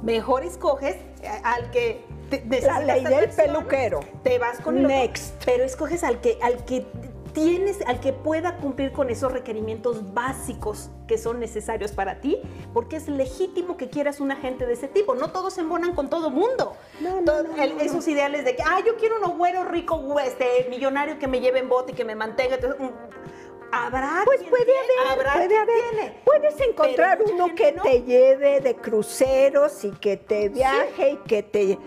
Mejor 0.01 0.43
escoges 0.43 0.95
eh, 1.21 1.29
al 1.43 1.69
que 1.69 2.03
te, 2.29 2.61
la 2.61 2.79
ley 2.79 3.03
del 3.03 3.29
peluquero. 3.29 3.99
Te 4.23 4.39
vas 4.39 4.59
con 4.61 4.77
el 4.77 4.87
next, 4.87 5.43
pero 5.45 5.63
escoges 5.63 6.03
al 6.03 6.21
que 6.21 6.39
al 6.41 6.65
que 6.65 6.87
tienes 7.33 7.81
al 7.87 7.99
que 7.99 8.13
pueda 8.13 8.57
cumplir 8.57 8.91
con 8.91 9.09
esos 9.09 9.31
requerimientos 9.31 10.13
básicos 10.13 10.89
que 11.07 11.17
son 11.17 11.39
necesarios 11.39 11.91
para 11.91 12.21
ti, 12.21 12.37
porque 12.73 12.95
es 12.95 13.07
legítimo 13.07 13.77
que 13.77 13.89
quieras 13.89 14.19
una 14.19 14.35
gente 14.35 14.65
de 14.65 14.73
ese 14.73 14.87
tipo. 14.87 15.15
No 15.15 15.31
todos 15.31 15.53
se 15.53 15.61
embonan 15.61 15.95
con 15.95 16.09
todo 16.09 16.29
mundo. 16.29 16.73
No, 16.99 17.21
no, 17.21 17.55
esos 17.79 18.07
ideales 18.07 18.45
de 18.45 18.55
que, 18.55 18.63
ah, 18.63 18.79
yo 18.85 18.95
quiero 18.97 19.15
un 19.19 19.37
güero 19.37 19.63
rico, 19.65 20.19
este, 20.19 20.67
millonario 20.69 21.17
que 21.17 21.27
me 21.27 21.39
lleve 21.39 21.59
en 21.59 21.69
bote 21.69 21.93
y 21.93 21.95
que 21.95 22.05
me 22.05 22.15
mantenga. 22.15 22.55
Entonces, 22.55 22.79
mm, 22.79 23.29
Habrá 23.71 24.23
pues 24.25 24.41
puede 24.43 24.71
haber, 25.11 25.27
puede 25.31 25.57
haber. 25.57 26.13
Puedes 26.23 26.59
encontrar 26.59 27.21
uno 27.21 27.53
que 27.53 27.73
te 27.73 28.01
lleve 28.01 28.61
de 28.61 28.75
cruceros 28.75 29.83
y 29.83 29.91
que 29.91 30.17
te 30.17 30.49
viaje 30.49 31.11
y 31.11 31.17
que 31.17 31.43
te 31.43 31.77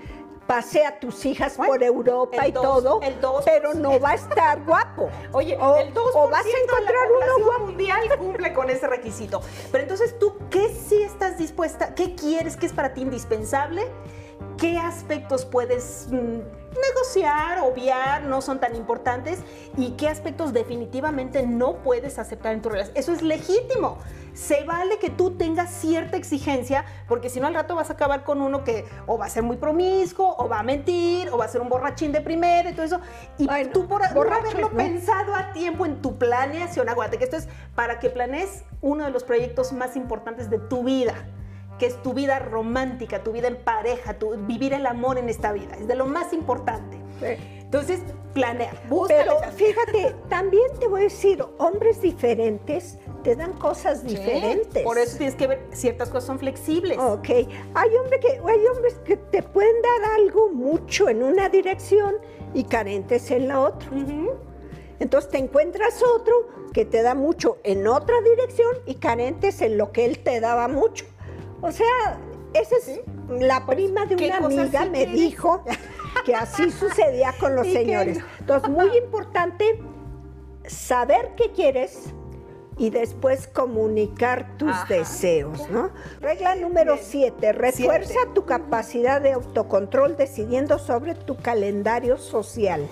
pase 0.46 0.84
a 0.84 0.98
tus 0.98 1.24
hijas 1.24 1.54
por 1.56 1.82
Europa 1.82 2.46
y 2.46 2.52
todo, 2.52 3.00
pero 3.44 3.74
no 3.74 3.98
va 4.00 4.10
a 4.10 4.14
estar 4.14 4.64
guapo. 4.64 5.10
Oye, 5.32 5.54
el 5.54 5.94
2% 5.94 5.94
o 6.14 6.28
vas 6.28 6.44
a 6.44 6.48
encontrar 6.48 7.08
uno 7.10 7.44
guapo. 7.44 7.66
mundial 7.66 8.00
cumple 8.18 8.52
con 8.52 8.70
ese 8.70 8.86
requisito. 8.86 9.40
Pero 9.70 9.82
entonces, 9.82 10.18
¿tú 10.18 10.36
qué 10.50 10.68
sí 10.68 11.02
estás 11.02 11.38
dispuesta? 11.38 11.94
¿Qué 11.94 12.14
quieres? 12.14 12.56
¿Qué 12.56 12.66
es 12.66 12.72
para 12.72 12.94
ti 12.94 13.02
indispensable? 13.02 13.86
¿Qué 14.58 14.78
aspectos 14.78 15.44
puedes 15.44 16.08
mm, 16.10 16.40
negociar, 16.80 17.60
obviar, 17.60 18.22
no 18.24 18.40
son 18.40 18.60
tan 18.60 18.74
importantes 18.76 19.40
y 19.76 19.92
qué 19.92 20.08
aspectos 20.08 20.52
definitivamente 20.52 21.46
no 21.46 21.76
puedes 21.76 22.18
aceptar 22.18 22.54
en 22.54 22.62
tu 22.62 22.68
relación. 22.68 22.96
Eso 22.96 23.12
es 23.12 23.22
legítimo. 23.22 23.98
Se 24.34 24.64
vale 24.64 24.98
que 24.98 25.10
tú 25.10 25.32
tengas 25.32 25.70
cierta 25.70 26.16
exigencia, 26.16 26.84
porque 27.08 27.28
si 27.28 27.40
no 27.40 27.46
al 27.46 27.54
rato 27.54 27.74
vas 27.74 27.90
a 27.90 27.94
acabar 27.94 28.24
con 28.24 28.40
uno 28.40 28.64
que 28.64 28.84
o 29.06 29.18
va 29.18 29.26
a 29.26 29.28
ser 29.28 29.42
muy 29.42 29.56
promiscuo, 29.56 30.34
o 30.38 30.48
va 30.48 30.60
a 30.60 30.62
mentir, 30.62 31.28
o 31.30 31.38
va 31.38 31.44
a 31.44 31.48
ser 31.48 31.60
un 31.60 31.68
borrachín 31.68 32.12
de 32.12 32.20
primera 32.20 32.70
y 32.70 32.72
todo 32.72 32.86
eso. 32.86 33.00
Y 33.38 33.46
tú 33.72 33.86
por, 33.86 34.02
haberlo 34.04 34.70
pensado 34.70 35.34
a 35.34 35.52
tiempo 35.52 35.86
en 35.86 36.00
tu 36.00 36.18
planeación, 36.18 36.88
acuérdate 36.88 37.18
que 37.18 37.24
esto 37.24 37.36
es 37.36 37.48
para 37.74 37.98
que 37.98 38.10
planees 38.10 38.64
uno 38.80 39.04
de 39.04 39.10
los 39.10 39.24
proyectos 39.24 39.72
más 39.72 39.96
importantes 39.96 40.50
de 40.50 40.58
tu 40.58 40.84
vida 40.84 41.14
que 41.78 41.86
es 41.86 42.00
tu 42.00 42.12
vida 42.14 42.38
romántica, 42.38 43.24
tu 43.24 43.32
vida 43.32 43.48
en 43.48 43.56
pareja, 43.56 44.14
tu, 44.14 44.36
vivir 44.46 44.72
el 44.72 44.86
amor 44.86 45.18
en 45.18 45.28
esta 45.28 45.50
vida. 45.50 45.74
Es 45.74 45.88
de 45.88 45.96
lo 45.96 46.06
más 46.06 46.32
importante. 46.32 47.01
Entonces, 47.20 48.00
planea, 48.34 48.72
Pero 49.08 49.38
fíjate, 49.54 50.14
también 50.28 50.66
te 50.78 50.88
voy 50.88 51.00
a 51.00 51.04
decir, 51.04 51.44
hombres 51.58 52.00
diferentes 52.00 52.98
te 53.22 53.36
dan 53.36 53.52
cosas 53.54 54.04
diferentes. 54.04 54.82
Por 54.82 54.98
eso 54.98 55.16
tienes 55.16 55.36
que 55.36 55.46
ver, 55.46 55.66
ciertas 55.72 56.08
cosas 56.08 56.24
son 56.24 56.38
flexibles. 56.38 56.98
Ok. 56.98 57.28
Hay, 57.74 57.96
hombre 57.96 58.20
que, 58.20 58.28
hay 58.28 58.66
hombres 58.74 58.94
que 59.04 59.16
te 59.16 59.42
pueden 59.42 59.80
dar 59.82 60.12
algo 60.20 60.50
mucho 60.50 61.08
en 61.08 61.22
una 61.22 61.48
dirección 61.48 62.16
y 62.54 62.64
carentes 62.64 63.30
en 63.30 63.48
la 63.48 63.60
otra. 63.60 63.88
Entonces 64.98 65.30
te 65.30 65.38
encuentras 65.38 66.02
otro 66.02 66.48
que 66.72 66.84
te 66.84 67.02
da 67.02 67.14
mucho 67.14 67.58
en 67.64 67.86
otra 67.86 68.20
dirección 68.20 68.76
y 68.86 68.96
carentes 68.96 69.60
en 69.60 69.78
lo 69.78 69.92
que 69.92 70.04
él 70.04 70.18
te 70.18 70.40
daba 70.40 70.68
mucho. 70.68 71.04
O 71.60 71.72
sea, 71.72 72.18
esa 72.54 72.76
es 72.76 73.00
la 73.28 73.66
prima 73.66 74.06
de 74.06 74.14
una 74.16 74.36
amiga 74.38 74.84
me 74.84 75.06
dijo 75.06 75.64
que 76.24 76.34
así 76.34 76.70
sucedía 76.70 77.34
con 77.38 77.56
los 77.56 77.66
señores. 77.66 78.18
Entonces, 78.40 78.68
muy 78.70 78.96
importante 78.96 79.80
saber 80.66 81.30
qué 81.36 81.50
quieres 81.52 82.12
y 82.78 82.90
después 82.90 83.48
comunicar 83.48 84.56
tus 84.56 84.74
deseos, 84.88 85.68
¿no? 85.70 85.90
Regla 86.20 86.54
número 86.54 86.96
siete, 87.00 87.52
refuerza 87.52 88.18
tu 88.34 88.46
capacidad 88.46 89.20
de 89.20 89.32
autocontrol 89.32 90.16
decidiendo 90.16 90.78
sobre 90.78 91.14
tu 91.14 91.36
calendario 91.36 92.16
social. 92.16 92.88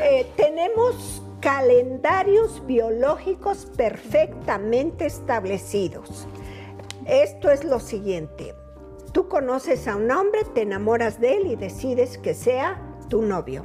Eh, 0.00 0.26
tenemos 0.36 1.22
calendarios 1.40 2.64
biológicos 2.66 3.66
perfectamente 3.76 5.06
establecidos. 5.06 6.26
Esto 7.06 7.50
es 7.50 7.64
lo 7.64 7.80
siguiente. 7.80 8.54
Tú 9.12 9.28
conoces 9.28 9.88
a 9.88 9.96
un 9.96 10.10
hombre, 10.10 10.40
te 10.54 10.62
enamoras 10.62 11.20
de 11.20 11.36
él 11.36 11.46
y 11.46 11.56
decides 11.56 12.18
que 12.18 12.34
sea 12.34 12.80
tu 13.08 13.22
novio. 13.22 13.64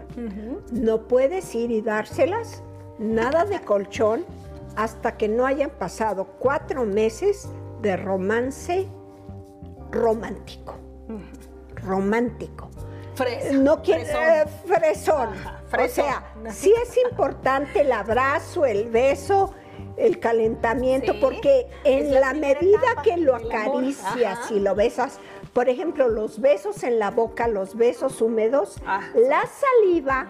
No 0.72 1.08
puedes 1.08 1.54
ir 1.54 1.72
y 1.72 1.82
dárselas, 1.82 2.64
nada 2.98 3.46
de 3.46 3.60
colchón, 3.62 4.26
hasta 4.76 5.18
que 5.18 5.28
no 5.28 5.46
hayan 5.46 5.70
pasado 5.70 6.26
cuatro 6.40 6.86
meses 6.86 7.50
de 7.82 7.98
romance 7.98 8.88
romántico. 9.92 10.76
Romántico. 11.76 12.70
no 13.54 13.82
quiere 13.82 14.06
fresón. 14.66 15.30
O 15.78 15.88
sea, 15.88 16.34
sí 16.50 16.74
es 16.82 16.98
importante 17.10 17.82
el 17.82 17.92
abrazo, 17.92 18.66
el 18.66 18.90
beso, 18.90 19.54
el 19.98 20.20
calentamiento, 20.20 21.20
porque 21.20 21.68
en 21.84 22.14
la 22.14 22.34
medida 22.34 23.02
que 23.04 23.18
lo 23.18 23.36
acaricias 23.36 24.52
y 24.52 24.60
lo 24.60 24.76
besas, 24.76 25.20
por 25.54 25.70
ejemplo, 25.70 26.08
los 26.10 26.42
besos 26.42 26.84
en 26.84 26.98
la 26.98 27.12
boca, 27.12 27.48
los 27.48 27.76
besos 27.76 28.22
húmedos, 28.22 28.78
ah, 28.86 29.02
la 29.16 29.44
saliva 29.46 30.28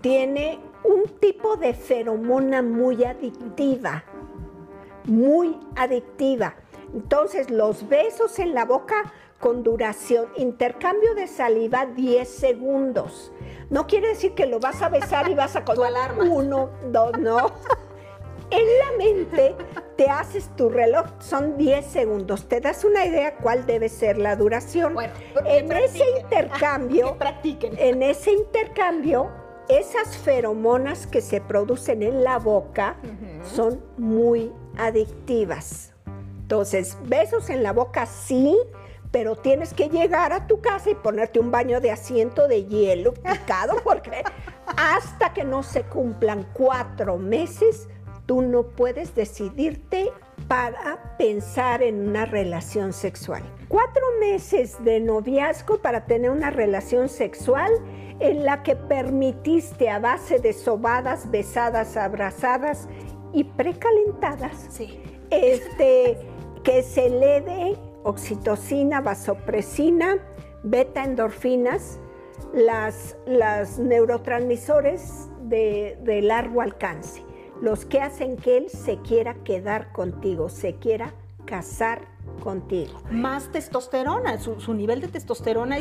tiene 0.00 0.58
un 0.84 1.04
tipo 1.20 1.56
de 1.56 1.74
feromona 1.74 2.62
muy 2.62 3.04
adictiva, 3.04 4.04
muy 5.04 5.58
adictiva. 5.76 6.54
Entonces, 6.94 7.50
los 7.50 7.88
besos 7.88 8.38
en 8.38 8.54
la 8.54 8.64
boca 8.64 9.12
con 9.38 9.62
duración, 9.62 10.28
intercambio 10.36 11.14
de 11.14 11.26
saliva 11.26 11.86
10 11.86 12.28
segundos. 12.28 13.32
No 13.70 13.86
quiere 13.86 14.08
decir 14.08 14.34
que 14.34 14.46
lo 14.46 14.58
vas 14.58 14.82
a 14.82 14.88
besar 14.88 15.30
y 15.30 15.34
vas 15.34 15.56
a 15.56 15.64
con 15.66 15.78
uno, 16.28 16.70
dos, 16.90 17.18
no. 17.18 17.52
En 18.50 18.66
la 18.78 18.96
mente 18.96 19.54
te 19.96 20.08
haces 20.08 20.48
tu 20.56 20.68
reloj, 20.68 21.06
son 21.18 21.58
10 21.58 21.84
segundos. 21.84 22.48
Te 22.48 22.60
das 22.60 22.84
una 22.84 23.04
idea 23.04 23.36
cuál 23.36 23.66
debe 23.66 23.88
ser 23.88 24.16
la 24.18 24.36
duración. 24.36 24.96
en 25.44 25.72
ese 25.72 26.04
intercambio, 26.20 27.16
en 27.76 28.02
ese 28.02 28.32
intercambio, 28.32 29.30
esas 29.68 30.16
feromonas 30.16 31.06
que 31.06 31.20
se 31.20 31.40
producen 31.40 32.02
en 32.02 32.24
la 32.24 32.38
boca 32.38 32.96
son 33.42 33.82
muy 33.98 34.52
adictivas. 34.78 35.92
Entonces, 36.40 36.96
besos 37.04 37.50
en 37.50 37.62
la 37.62 37.72
boca 37.74 38.06
sí, 38.06 38.56
pero 39.10 39.36
tienes 39.36 39.74
que 39.74 39.88
llegar 39.88 40.32
a 40.32 40.46
tu 40.46 40.62
casa 40.62 40.90
y 40.90 40.94
ponerte 40.94 41.40
un 41.40 41.50
baño 41.50 41.80
de 41.80 41.90
asiento 41.90 42.48
de 42.48 42.64
hielo 42.64 43.12
picado 43.12 43.76
porque 43.84 44.22
hasta 44.76 45.34
que 45.34 45.44
no 45.44 45.62
se 45.62 45.82
cumplan 45.82 46.46
cuatro 46.54 47.18
meses 47.18 47.88
tú 48.28 48.42
no 48.42 48.62
puedes 48.62 49.14
decidirte 49.14 50.12
para 50.48 51.16
pensar 51.16 51.82
en 51.82 52.06
una 52.08 52.26
relación 52.26 52.92
sexual. 52.92 53.42
Cuatro 53.68 54.02
meses 54.20 54.76
de 54.84 55.00
noviazgo 55.00 55.78
para 55.78 56.04
tener 56.04 56.30
una 56.30 56.50
relación 56.50 57.08
sexual 57.08 57.72
en 58.20 58.44
la 58.44 58.62
que 58.62 58.76
permitiste 58.76 59.88
a 59.88 59.98
base 59.98 60.38
de 60.40 60.52
sobadas, 60.52 61.30
besadas, 61.30 61.96
abrazadas 61.96 62.86
y 63.32 63.44
precalentadas, 63.44 64.78
este, 65.30 66.18
que 66.62 66.82
se 66.82 67.06
eleve 67.06 67.76
oxitocina, 68.02 69.00
vasopresina, 69.00 70.18
beta 70.62 71.02
endorfinas, 71.02 71.98
las, 72.52 73.16
las 73.26 73.78
neurotransmisores 73.78 75.30
de 75.40 76.20
largo 76.22 76.60
alcance 76.60 77.27
los 77.60 77.84
que 77.84 78.00
hacen 78.00 78.36
que 78.36 78.56
él 78.56 78.70
se 78.70 78.98
quiera 78.98 79.34
quedar 79.44 79.92
contigo, 79.92 80.48
se 80.48 80.74
quiera 80.76 81.14
casar 81.44 82.02
contigo. 82.42 83.00
Más 83.10 83.50
testosterona, 83.50 84.38
su, 84.38 84.74
nivel 84.74 85.00
de 85.00 85.08
testosterona 85.08 85.78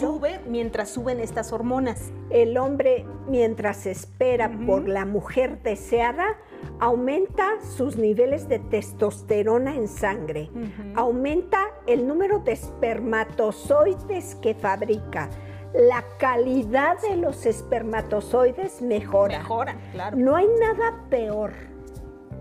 sube 0.00 0.40
mientras 0.48 0.90
suben 0.90 1.20
estas 1.20 1.52
hormonas. 1.52 2.10
El 2.28 2.58
hombre, 2.58 3.06
mientras 3.28 3.86
espera 3.86 4.50
por 4.66 4.88
la 4.88 5.04
mujer 5.04 5.62
deseada, 5.62 6.36
aumenta 6.80 7.60
sus 7.76 7.96
niveles 7.96 8.48
de 8.48 8.58
testosterona 8.58 9.76
en 9.76 9.88
sangre, 9.88 10.50
aumenta 10.96 11.60
el 11.86 12.06
número 12.06 12.40
de 12.40 12.52
espermatozoides 12.52 14.34
que 14.34 14.54
fabrica 14.54 15.30
la 15.76 16.02
calidad 16.18 16.98
de 17.02 17.16
los 17.16 17.44
espermatozoides 17.44 18.80
mejora. 18.80 19.38
Mejora, 19.38 19.76
claro. 19.92 20.16
No 20.16 20.34
hay 20.34 20.48
nada 20.58 21.04
peor 21.10 21.52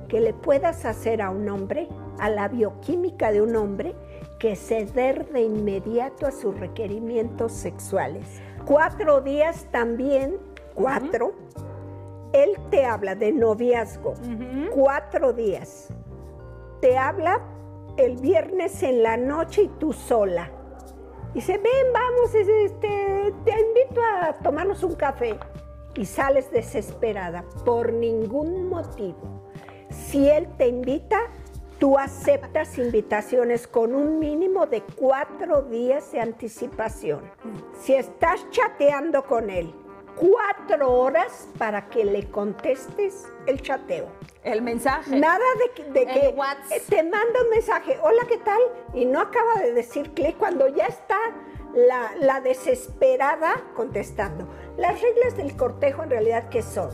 que 0.07 0.21
le 0.21 0.33
puedas 0.33 0.85
hacer 0.85 1.21
a 1.21 1.29
un 1.29 1.49
hombre, 1.49 1.89
a 2.19 2.29
la 2.29 2.47
bioquímica 2.47 3.31
de 3.31 3.41
un 3.41 3.55
hombre, 3.57 3.93
que 4.39 4.55
ceder 4.55 5.27
de 5.31 5.41
inmediato 5.41 6.27
a 6.27 6.31
sus 6.31 6.57
requerimientos 6.57 7.51
sexuales. 7.51 8.41
Cuatro 8.65 9.19
días 9.19 9.67
también, 9.71 10.37
cuatro, 10.73 11.33
él 12.31 12.51
te 12.69 12.85
habla 12.85 13.15
de 13.15 13.33
noviazgo, 13.33 14.13
cuatro 14.73 15.33
días. 15.33 15.89
Te 16.79 16.97
habla 16.97 17.41
el 17.97 18.17
viernes 18.17 18.81
en 18.83 19.03
la 19.03 19.17
noche 19.17 19.63
y 19.63 19.67
tú 19.67 19.91
sola 19.91 20.49
Dice, 21.35 21.57
ven, 21.57 21.91
vamos, 21.91 22.33
este, 22.33 23.33
te 23.43 23.51
invito 23.51 24.01
a 24.01 24.31
tomarnos 24.41 24.83
un 24.83 24.95
café. 24.95 25.37
Y 25.93 26.05
sales 26.05 26.49
desesperada 26.49 27.43
por 27.65 27.91
ningún 27.91 28.69
motivo. 28.69 29.51
Si 29.89 30.29
él 30.29 30.47
te 30.57 30.69
invita, 30.69 31.19
tú 31.77 31.97
aceptas 31.97 32.77
invitaciones 32.77 33.67
con 33.67 33.93
un 33.93 34.17
mínimo 34.17 34.65
de 34.65 34.81
cuatro 34.95 35.63
días 35.63 36.09
de 36.13 36.21
anticipación. 36.21 37.19
Si 37.81 37.93
estás 37.93 38.49
chateando 38.51 39.25
con 39.25 39.49
él, 39.49 39.75
cuatro 40.15 40.91
horas 40.91 41.47
para 41.57 41.89
que 41.89 42.05
le 42.05 42.29
contestes 42.29 43.25
el 43.45 43.61
chateo. 43.61 44.07
El 44.43 44.61
mensaje. 44.61 45.17
Nada 45.17 45.43
de, 45.75 45.83
de 45.91 46.05
que 46.05 46.27
eh, 46.27 46.81
te 46.87 47.03
manda 47.03 47.41
un 47.43 47.49
mensaje, 47.49 47.97
hola, 48.01 48.23
¿qué 48.27 48.37
tal? 48.37 48.59
Y 48.93 49.05
no 49.05 49.19
acaba 49.19 49.61
de 49.61 49.73
decir 49.73 50.13
clic 50.13 50.37
cuando 50.37 50.67
ya 50.67 50.85
está 50.85 51.17
la, 51.73 52.11
la, 52.19 52.41
desesperada 52.41 53.63
contestando. 53.75 54.47
Las 54.77 55.01
reglas 55.01 55.35
del 55.35 55.55
cortejo 55.55 56.03
en 56.03 56.09
realidad, 56.09 56.49
¿qué 56.49 56.61
son? 56.61 56.89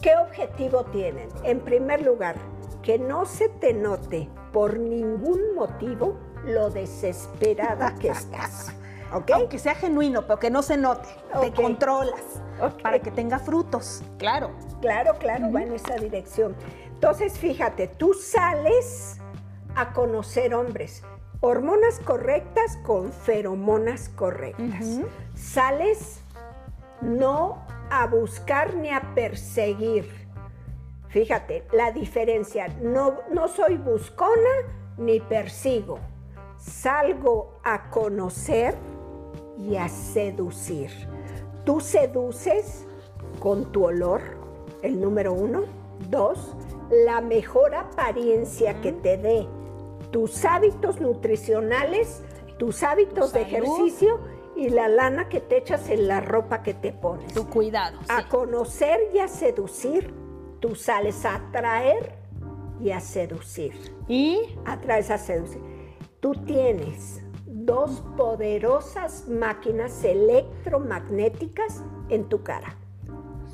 ¿Qué 0.00 0.16
objetivo 0.16 0.84
tienen? 0.86 1.28
En 1.44 1.60
primer 1.60 2.02
lugar, 2.02 2.36
que 2.82 2.98
no 2.98 3.26
se 3.26 3.48
te 3.48 3.72
note 3.72 4.28
por 4.52 4.78
ningún 4.78 5.54
motivo 5.54 6.18
lo 6.44 6.70
desesperada 6.70 7.94
que 7.94 8.08
estás. 8.08 8.72
Aunque 9.10 9.58
sea 9.58 9.74
genuino, 9.74 10.22
pero 10.22 10.38
que 10.38 10.50
no 10.50 10.62
se 10.62 10.76
note. 10.76 11.08
Te 11.40 11.52
controlas 11.52 12.22
para 12.82 12.98
que 12.98 13.10
tenga 13.10 13.38
frutos, 13.38 14.02
claro. 14.18 14.50
Claro, 14.80 15.14
claro, 15.18 15.52
va 15.52 15.62
en 15.62 15.72
esa 15.72 15.96
dirección. 15.96 16.54
Entonces, 16.92 17.38
fíjate, 17.38 17.88
tú 17.88 18.14
sales 18.14 19.18
a 19.74 19.92
conocer 19.92 20.54
hombres. 20.54 21.02
Hormonas 21.40 22.00
correctas 22.00 22.78
con 22.84 23.12
feromonas 23.12 24.08
correctas. 24.08 25.00
Sales 25.34 26.20
no 27.02 27.64
a 27.90 28.06
buscar 28.06 28.74
ni 28.74 28.90
a 28.90 29.14
perseguir. 29.14 30.26
Fíjate, 31.08 31.66
la 31.72 31.92
diferencia. 31.92 32.68
No, 32.80 33.18
no 33.30 33.48
soy 33.48 33.76
buscona 33.76 34.50
ni 34.96 35.20
persigo. 35.20 35.98
Salgo 36.56 37.60
a 37.62 37.90
conocer 37.90 38.74
y 39.58 39.76
a 39.76 39.88
seducir. 39.88 40.90
Tú 41.64 41.80
seduces 41.80 42.86
con 43.40 43.72
tu 43.72 43.84
olor, 43.84 44.22
el 44.82 45.00
número 45.00 45.32
uno. 45.32 45.62
Dos, 46.10 46.56
la 46.90 47.20
mejor 47.20 47.74
apariencia 47.74 48.80
que 48.80 48.92
te 48.92 49.16
dé 49.16 49.46
tus 50.14 50.44
hábitos 50.44 51.00
nutricionales, 51.00 52.22
tus 52.56 52.84
hábitos 52.84 53.32
de 53.32 53.42
ejercicio 53.42 54.20
y 54.54 54.68
la 54.68 54.86
lana 54.86 55.28
que 55.28 55.40
te 55.40 55.56
echas 55.56 55.88
en 55.88 56.06
la 56.06 56.20
ropa 56.20 56.62
que 56.62 56.72
te 56.72 56.92
pones. 56.92 57.34
Tu 57.34 57.48
cuidado. 57.50 57.98
A 58.08 58.28
conocer 58.28 59.00
y 59.12 59.18
a 59.18 59.26
seducir, 59.26 60.14
tú 60.60 60.76
sales 60.76 61.24
a 61.24 61.34
atraer 61.34 62.14
y 62.80 62.92
a 62.92 63.00
seducir. 63.00 63.72
¿Y? 64.06 64.40
Atraes 64.64 65.10
a 65.10 65.18
seducir. 65.18 65.60
Tú 66.20 66.32
tienes 66.46 67.23
dos 67.64 68.02
poderosas 68.16 69.28
máquinas 69.28 70.04
electromagnéticas 70.04 71.82
en 72.08 72.24
tu 72.28 72.42
cara. 72.42 72.76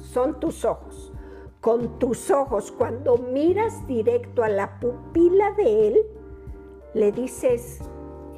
Son 0.03 0.41
tus 0.41 0.65
ojos. 0.65 1.13
Con 1.61 1.99
tus 1.99 2.31
ojos, 2.31 2.73
cuando 2.73 3.19
miras 3.19 3.87
directo 3.87 4.43
a 4.43 4.49
la 4.49 4.81
pupila 4.81 5.53
de 5.53 5.89
él, 5.89 5.97
le 6.95 7.13
dices, 7.13 7.81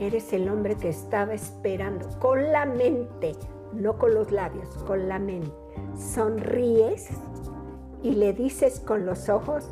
eres 0.00 0.32
el 0.32 0.48
hombre 0.48 0.76
que 0.76 0.88
estaba 0.88 1.32
esperando, 1.32 2.08
con 2.18 2.50
la 2.50 2.66
mente, 2.66 3.32
no 3.72 3.96
con 3.96 4.14
los 4.14 4.32
labios, 4.32 4.68
con 4.86 5.08
la 5.08 5.18
mente. 5.18 5.52
Sonríes 5.96 7.10
y 8.02 8.12
le 8.16 8.32
dices 8.32 8.80
con 8.80 9.06
los 9.06 9.28
ojos, 9.28 9.70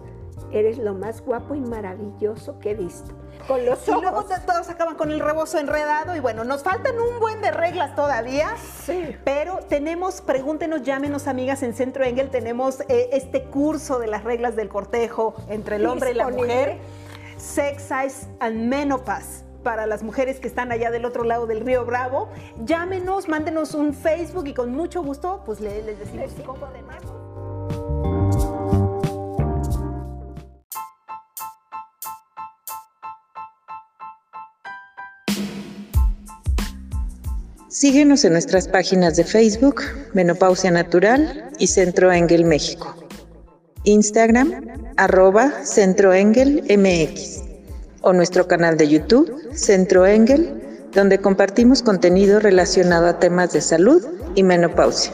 eres 0.53 0.79
lo 0.79 0.95
más 0.95 1.21
guapo 1.25 1.55
y 1.57 1.61
maravilloso 1.61 2.59
que 2.61 2.71
he 2.71 2.75
visto. 2.75 3.20
Con 3.47 3.65
los 3.65 3.89
ojos. 3.89 3.99
Y 3.99 4.03
luego 4.03 4.25
todos 4.47 4.69
acaban 4.69 4.97
con 4.97 5.11
el 5.11 5.21
rebozo 5.21 5.59
enredado 5.59 6.17
y 6.17 6.21
bueno, 6.21 6.45
nos 6.45 6.63
faltan 6.63 6.99
un 7.01 7.21
buen 7.21 7.41
de 7.41 7.51
reglas 7.51 7.95
todavía. 7.95 8.55
Sí. 8.85 9.17
Pero 9.25 9.61
tenemos, 9.69 10.21
pregúntenos, 10.21 10.83
llámenos 10.83 11.27
amigas 11.27 11.63
en 11.63 11.75
Centro 11.75 12.05
Engel, 12.05 12.31
tenemos 12.31 12.81
eh, 12.89 13.11
este 13.13 13.45
curso 13.45 13.99
de 13.99 14.07
las 14.07 14.25
reglas 14.25 14.57
del 14.57 14.69
cortejo 14.69 15.35
entre 15.49 15.77
el 15.77 15.87
hombre 15.87 16.13
y 16.13 16.15
la 16.15 16.29
mujer. 16.29 16.79
Sex 17.37 17.83
Size 17.83 18.27
and 18.41 18.69
Menopause 18.69 19.45
para 19.63 19.87
las 19.87 20.03
mujeres 20.03 20.41
que 20.41 20.49
están 20.49 20.73
allá 20.73 20.91
del 20.91 21.05
otro 21.05 21.25
lado 21.25 21.47
del 21.47 21.61
río 21.61 21.85
Bravo. 21.85 22.29
Llámenos, 22.65 23.29
mándenos 23.29 23.75
un 23.75 23.95
Facebook 23.95 24.47
y 24.47 24.55
con 24.55 24.73
mucho 24.73 25.03
gusto 25.03 25.43
pues 25.45 25.61
les, 25.61 25.87
decimos 25.87 26.31
cómo 26.45 26.67
de 26.69 26.83
Síguenos 37.71 38.25
en 38.25 38.33
nuestras 38.33 38.67
páginas 38.67 39.15
de 39.15 39.23
Facebook, 39.23 39.83
Menopausia 40.13 40.73
Natural 40.73 41.51
y 41.61 41.69
Centro 41.69 42.11
Engel 42.11 42.45
México. 42.45 42.97
Instagram, 43.85 44.67
arroba 44.97 45.53
Centro 45.63 46.13
Engel 46.13 46.65
MX. 46.69 47.45
O 48.01 48.13
nuestro 48.13 48.49
canal 48.49 48.77
de 48.77 48.89
YouTube, 48.89 49.33
Centro 49.55 50.05
Engel, 50.05 50.53
donde 50.93 51.19
compartimos 51.19 51.81
contenido 51.81 52.41
relacionado 52.41 53.07
a 53.07 53.21
temas 53.21 53.53
de 53.53 53.61
salud 53.61 54.05
y 54.35 54.43
menopausia. 54.43 55.13